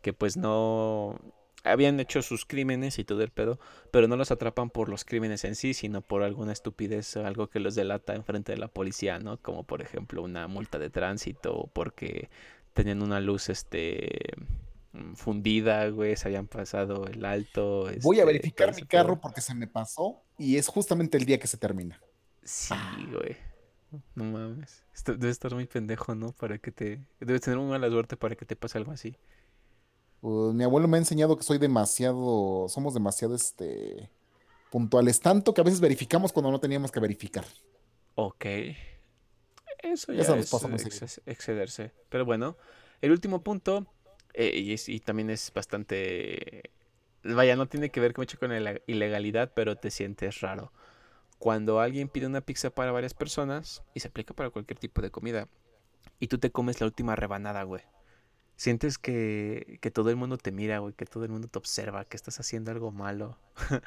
[0.01, 1.17] que pues no,
[1.63, 3.59] habían hecho sus crímenes y todo el pedo,
[3.91, 7.47] pero no los atrapan por los crímenes en sí, sino por alguna estupidez o algo
[7.49, 9.37] que los delata en frente de la policía, ¿no?
[9.37, 12.29] Como por ejemplo una multa de tránsito o porque
[12.73, 14.19] tenían una luz este
[14.93, 17.89] mm, fundida, güey, se habían pasado el alto.
[18.01, 21.39] Voy a este, verificar mi carro porque se me pasó y es justamente el día
[21.39, 21.99] que se termina.
[22.43, 22.75] Sí,
[23.11, 23.35] güey.
[24.15, 24.83] No mames.
[25.05, 26.33] debe estar muy pendejo, ¿no?
[26.33, 26.99] Para que te...
[27.19, 29.17] Debes tener muy mala suerte para que te pase algo así.
[30.21, 34.09] Pues, mi abuelo me ha enseñado que soy demasiado, somos demasiado este,
[34.71, 37.45] puntuales, tanto que a veces verificamos cuando no teníamos que verificar.
[38.15, 38.45] Ok.
[39.79, 41.91] Eso ya, es excederse.
[42.09, 42.57] Pero bueno,
[43.01, 43.85] el último punto,
[44.33, 46.71] eh, y, también es bastante...
[47.23, 50.71] Vaya, no tiene que ver mucho con la ilegalidad, pero te sientes raro.
[51.37, 55.11] Cuando alguien pide una pizza para varias personas, y se aplica para cualquier tipo de
[55.11, 55.47] comida,
[56.19, 57.83] y tú te comes la última rebanada, güey
[58.57, 62.05] sientes que, que todo el mundo te mira, güey, que todo el mundo te observa,
[62.05, 63.37] que estás haciendo algo malo.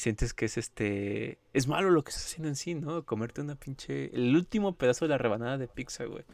[0.00, 1.38] sientes que es este.
[1.52, 3.04] Es malo lo que estás haciendo en sí, ¿no?
[3.06, 4.14] Comerte una pinche.
[4.14, 6.24] El último pedazo de la rebanada de pizza, güey.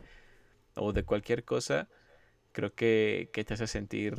[0.74, 1.89] O de cualquier cosa.
[2.53, 4.16] Creo que, que te hace sentir.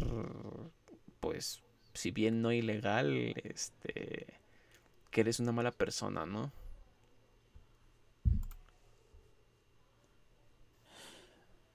[1.20, 1.64] Pues.
[1.94, 3.34] Si bien no ilegal.
[3.44, 4.28] Este.
[5.12, 6.52] Que eres una mala persona, ¿no?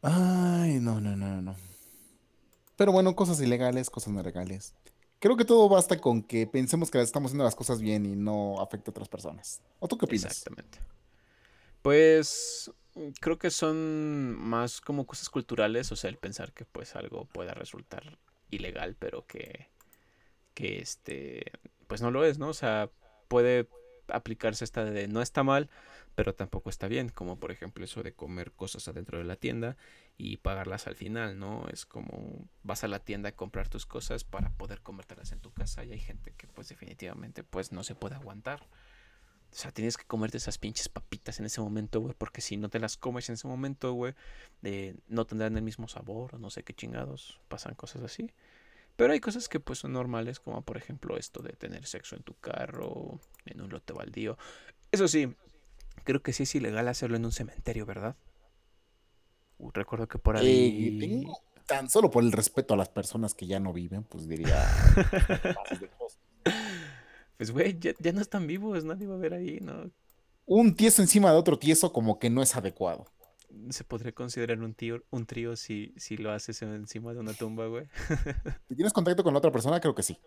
[0.03, 1.57] Ay, no, no, no, no.
[2.77, 4.75] Pero bueno, cosas ilegales, cosas no legales.
[5.19, 8.61] Creo que todo basta con que pensemos que estamos haciendo las cosas bien y no
[8.61, 9.63] afecta a otras personas.
[9.79, 10.25] ¿O tú qué opinas?
[10.33, 10.81] Exactamente.
[11.83, 12.71] Pues
[13.21, 17.55] creo que son más como cosas culturales, o sea, el pensar que pues algo pueda
[17.55, 18.19] resultar
[18.51, 19.69] ilegal, pero que,
[20.55, 21.53] que este,
[21.87, 22.49] pues no lo es, ¿no?
[22.49, 22.91] O sea,
[23.29, 23.69] puede
[24.13, 25.69] aplicarse esta de no está mal,
[26.15, 29.77] pero tampoco está bien, como por ejemplo eso de comer cosas adentro de la tienda
[30.19, 31.67] y pagarlas al final, ¿no?
[31.73, 35.53] Es como vas a la tienda a comprar tus cosas para poder comértelas en tu
[35.53, 38.67] casa y hay gente que pues definitivamente pues no se puede aguantar.
[39.53, 42.71] O sea, tienes que comerte esas pinches papitas en ese momento, güey, porque si no
[42.71, 44.15] te las comes en ese momento, güey,
[44.63, 48.31] eh, no tendrán el mismo sabor no sé qué chingados, pasan cosas así.
[49.03, 52.23] Pero hay cosas que pues son normales, como por ejemplo esto de tener sexo en
[52.23, 54.39] tu carro, en un lote baldío.
[54.93, 55.35] Eso sí,
[56.05, 58.15] creo que sí es ilegal hacerlo en un cementerio, ¿verdad?
[59.59, 60.95] Uh, recuerdo que por ahí...
[60.95, 64.29] Eh, tengo- tan solo por el respeto a las personas que ya no viven, pues
[64.29, 64.65] diría...
[67.37, 69.91] Pues güey, ya, ya no están vivos, nadie va a ver ahí, ¿no?
[70.47, 73.07] Un tieso encima de otro tieso como que no es adecuado.
[73.71, 77.67] Se podría considerar un, tío, un trío si, si lo haces encima de una tumba,
[77.67, 77.87] güey.
[78.69, 80.19] Si tienes contacto con la otra persona, creo que sí.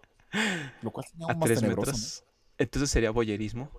[0.82, 1.92] Lo cual sería A aún más tres tenebroso.
[1.92, 1.98] ¿no?
[1.98, 2.24] metros.
[2.58, 3.72] Entonces sería boyerismo.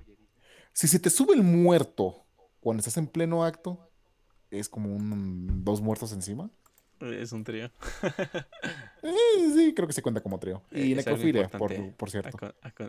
[0.73, 2.25] Si se te sube el muerto
[2.61, 3.91] cuando estás en pleno acto,
[4.51, 6.51] es como un dos muertos encima.
[7.01, 7.71] Es un trío.
[9.03, 10.63] Eh, sí, creo que se cuenta como trío.
[10.73, 12.37] Eh, Y es algo necrofilia, por, por cierto.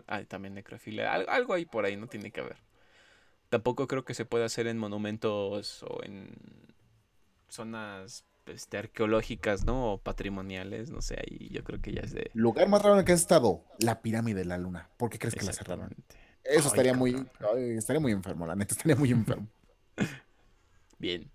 [0.08, 1.12] ah, también necrofilia.
[1.12, 2.56] Al- Algo ahí por ahí no tiene que haber.
[3.48, 6.30] Tampoco creo que se pueda hacer en monumentos o en
[7.48, 9.92] zonas este, arqueológicas, ¿no?
[9.92, 12.30] O patrimoniales, no sé, ahí yo creo que ya es de...
[12.34, 14.88] Lugar más raro en el que has estado, la pirámide de la luna.
[14.96, 15.94] ¿Por qué crees que la cerraron?
[16.44, 17.56] Eso Ay, estaría muy, cabrón.
[17.56, 19.48] ay, estaría muy enfermo, la neta, estaría muy enfermo.
[20.98, 21.30] Bien.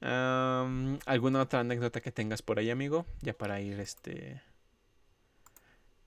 [0.00, 3.06] ¿Alguna otra anécdota que tengas por ahí, amigo?
[3.20, 4.42] Ya para ir, este...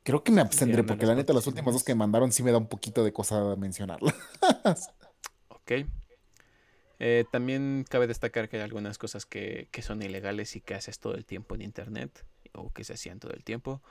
[0.03, 2.51] Creo que me abstendré porque la neta las últimas dos que me mandaron sí me
[2.51, 4.13] da un poquito de cosa mencionarlas.
[5.63, 5.85] Ok.
[6.99, 10.99] Eh, también cabe destacar que hay algunas cosas que, que son ilegales y que haces
[10.99, 13.81] todo el tiempo en internet o que se hacían todo el tiempo,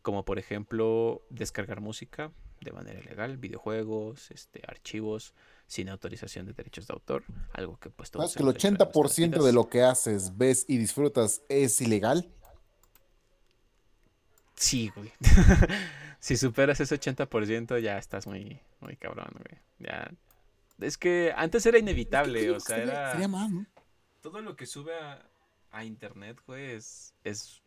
[0.00, 2.30] como por ejemplo descargar música
[2.60, 5.34] de manera ilegal, videojuegos, este, archivos
[5.66, 8.68] sin autorización de derechos de autor, algo que pues todos ¿Sabes que el hemos hecho
[8.68, 12.30] en nuestras 80% de lo que haces, ves y disfrutas es ilegal?
[14.54, 15.10] Sí, güey.
[16.20, 19.60] si superas ese 80% ya estás muy, muy cabrón, güey.
[19.80, 20.10] Ya.
[20.84, 23.12] Es que antes era Es que inevitable, o sea, sería, era...
[23.12, 23.66] sería más, ¿no?
[24.22, 25.28] todo lo que sube a,
[25.72, 27.60] a internet, güey, es, es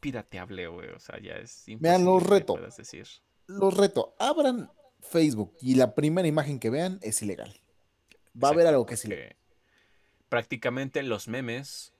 [0.00, 0.90] pirateable, güey.
[0.90, 2.58] O sea, ya es Vean, los imposible reto.
[2.76, 3.06] decir.
[3.46, 4.70] Los reto, abran
[5.00, 7.60] Facebook y la primera imagen que vean es ilegal.
[8.42, 9.36] Va a haber algo que es ilegal.
[10.28, 11.94] Prácticamente los memes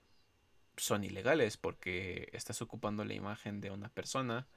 [0.75, 4.47] son ilegales porque estás ocupando la imagen de una persona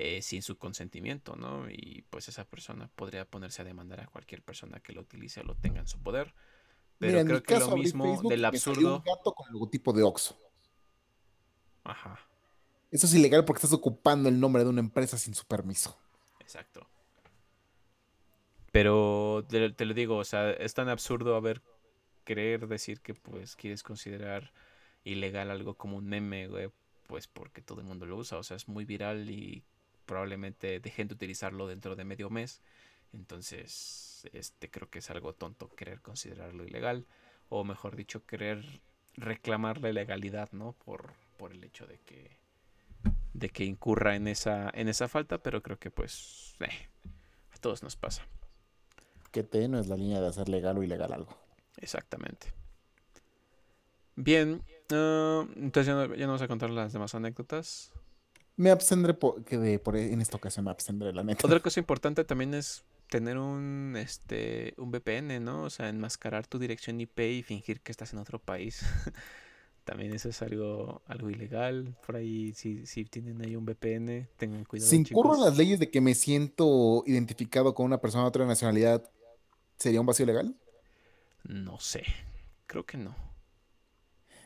[0.00, 1.68] eh, sin su consentimiento, ¿no?
[1.70, 5.44] Y pues esa persona podría ponerse a demandar a cualquier persona que lo utilice o
[5.44, 6.34] lo tenga en su poder.
[7.00, 8.96] Pero Mira, en creo mi que caso lo mismo Facebook del absurdo.
[8.96, 10.36] un gato con el logotipo de Oxxo.
[11.84, 12.18] Ajá,
[12.92, 15.98] Eso es ilegal porque estás ocupando el nombre de una empresa sin su permiso.
[16.40, 16.88] exacto.
[18.72, 21.62] Pero te, te lo digo, o sea, es tan absurdo haber
[22.24, 24.52] querer decir que pues quieres considerar
[25.04, 26.70] ilegal algo como un meme, güey,
[27.08, 29.64] pues porque todo el mundo lo usa, o sea, es muy viral y
[30.10, 32.62] probablemente dejen de utilizarlo dentro de medio mes.
[33.12, 37.06] Entonces, este creo que es algo tonto querer considerarlo ilegal
[37.48, 38.64] o mejor dicho, querer
[39.14, 40.72] reclamar la legalidad, ¿no?
[40.72, 42.38] Por por el hecho de que
[43.34, 46.88] de que incurra en esa en esa falta, pero creo que pues eh,
[47.52, 48.26] a todos nos pasa.
[49.30, 51.38] Que no es la línea de hacer legal o ilegal algo.
[51.76, 52.52] Exactamente.
[54.16, 54.60] Bien,
[54.90, 57.92] ah, entonces ya no, ya no vamos a contar las demás anécdotas.
[58.60, 61.46] Me abstendré por, que de, por, en esta ocasión me abstendré, la neta.
[61.46, 65.62] Otra cosa importante también es tener un este un VPN, ¿no?
[65.62, 68.82] O sea, enmascarar tu dirección IP y fingir que estás en otro país.
[69.84, 71.96] también eso es algo algo ilegal.
[72.04, 75.80] Por ahí si, si tienen ahí un VPN, tengan cuidado, Si incurro en las leyes
[75.80, 79.10] de que me siento identificado con una persona de otra nacionalidad,
[79.78, 80.54] ¿sería un vacío legal?
[81.44, 82.04] No sé.
[82.66, 83.16] Creo que no.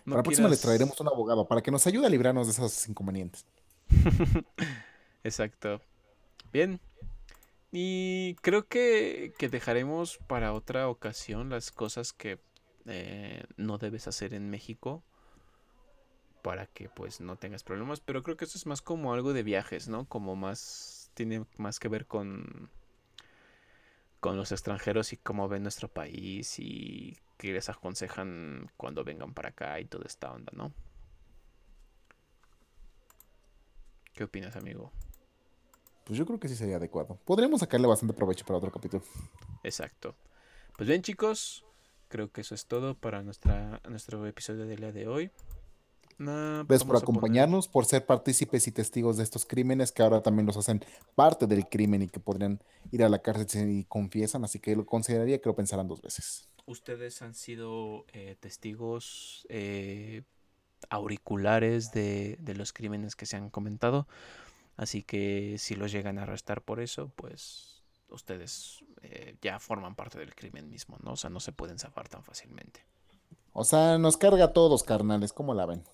[0.04, 2.52] No para la próxima les traeremos un abogado para que nos ayude a librarnos de
[2.52, 3.44] esos inconvenientes.
[5.24, 5.80] Exacto.
[6.52, 6.80] Bien.
[7.72, 12.38] Y creo que, que dejaremos para otra ocasión las cosas que
[12.86, 15.02] eh, no debes hacer en México
[16.42, 18.00] para que pues no tengas problemas.
[18.00, 20.06] Pero creo que eso es más como algo de viajes, ¿no?
[20.06, 22.70] Como más tiene más que ver con
[24.20, 29.50] con los extranjeros y cómo ven nuestro país y qué les aconsejan cuando vengan para
[29.50, 30.72] acá y toda esta onda, ¿no?
[34.14, 34.92] ¿Qué opinas, amigo?
[36.04, 37.18] Pues yo creo que sí sería adecuado.
[37.24, 39.02] Podríamos sacarle bastante provecho para otro capítulo.
[39.62, 40.14] Exacto.
[40.76, 41.64] Pues bien, chicos,
[42.08, 45.30] creo que eso es todo para nuestra, nuestro episodio del día de hoy.
[46.18, 50.22] Nah, Gracias por poner- acompañarnos, por ser partícipes y testigos de estos crímenes que ahora
[50.22, 50.84] también los hacen
[51.16, 52.60] parte del crimen y que podrían
[52.92, 56.48] ir a la cárcel si confiesan, así que lo consideraría que lo pensaran dos veces.
[56.66, 60.22] Ustedes han sido eh, testigos eh,
[60.90, 64.06] auriculares de, de los crímenes que se han comentado.
[64.76, 70.18] Así que si los llegan a arrestar por eso, pues ustedes eh, ya forman parte
[70.18, 71.12] del crimen mismo, ¿no?
[71.12, 72.84] O sea, no se pueden zafar tan fácilmente.
[73.52, 75.84] O sea, nos carga a todos, carnales, ¿cómo la ven?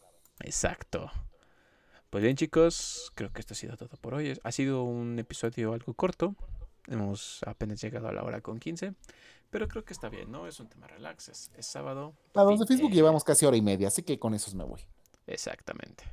[0.40, 1.10] Exacto.
[2.08, 4.38] Pues bien, chicos, creo que esto ha sido todo por hoy.
[4.42, 6.34] Ha sido un episodio algo corto.
[6.88, 8.94] Hemos apenas llegado a la hora con 15.
[9.50, 10.46] Pero creo que está bien, ¿no?
[10.46, 11.28] Es un tema relax.
[11.28, 12.14] Es, es sábado.
[12.32, 14.64] Para los de Facebook eh, llevamos casi hora y media, así que con esos me
[14.64, 14.80] voy.
[15.26, 16.04] Exactamente.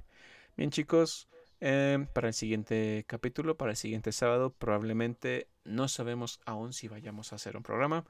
[0.56, 1.28] Bien, chicos,
[1.62, 7.32] eh, para el siguiente capítulo, para el siguiente sábado, probablemente no sabemos aún si vayamos
[7.32, 8.06] a hacer un programa,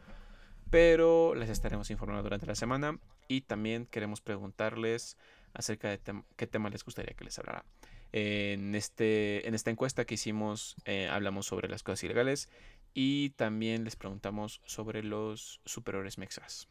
[0.69, 5.17] pero les estaremos informando durante la semana y también queremos preguntarles
[5.53, 7.65] acerca de tem- qué tema les gustaría que les hablara.
[8.13, 12.49] En, este, en esta encuesta que hicimos, eh, hablamos sobre las cosas ilegales
[12.93, 16.67] y también les preguntamos sobre los superiores mexas.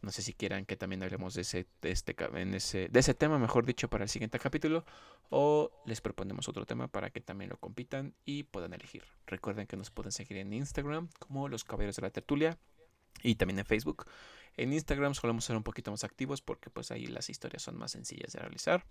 [0.00, 2.16] No sé si quieran que también hablemos de ese, de este,
[2.54, 4.84] ese, de ese tema, mejor dicho, para el siguiente capítulo.
[5.30, 9.02] O les proponemos otro tema para que también lo compitan y puedan elegir.
[9.26, 12.58] Recuerden que nos pueden seguir en Instagram como Los Caballeros de la Tertulia
[13.22, 14.06] y también en Facebook.
[14.56, 17.90] En Instagram solemos ser un poquito más activos porque pues ahí las historias son más
[17.92, 18.84] sencillas de realizar.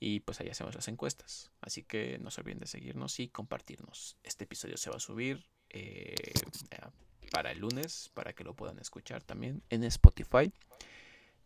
[0.00, 1.50] Y pues ahí hacemos las encuestas.
[1.60, 4.16] Así que no se olviden de seguirnos y compartirnos.
[4.22, 6.14] Este episodio se va a subir eh,
[7.30, 10.52] para el lunes, para que lo puedan escuchar también en Spotify.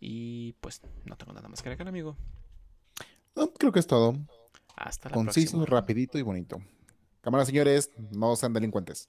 [0.00, 2.16] Y pues no tengo nada más que agregar, amigo.
[3.34, 4.16] No, creo que es todo.
[4.76, 5.78] Hasta la Conciso, próxima.
[5.80, 6.60] rapidito y bonito.
[7.20, 9.08] Cámara, señores, no sean delincuentes.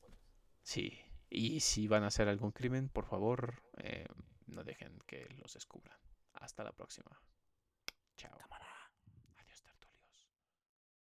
[0.64, 1.00] Sí.
[1.30, 4.06] Y si van a hacer algún crimen, por favor, eh,
[4.48, 5.98] no dejen que los descubran.
[6.34, 7.12] Hasta la próxima.
[8.18, 8.38] Chao.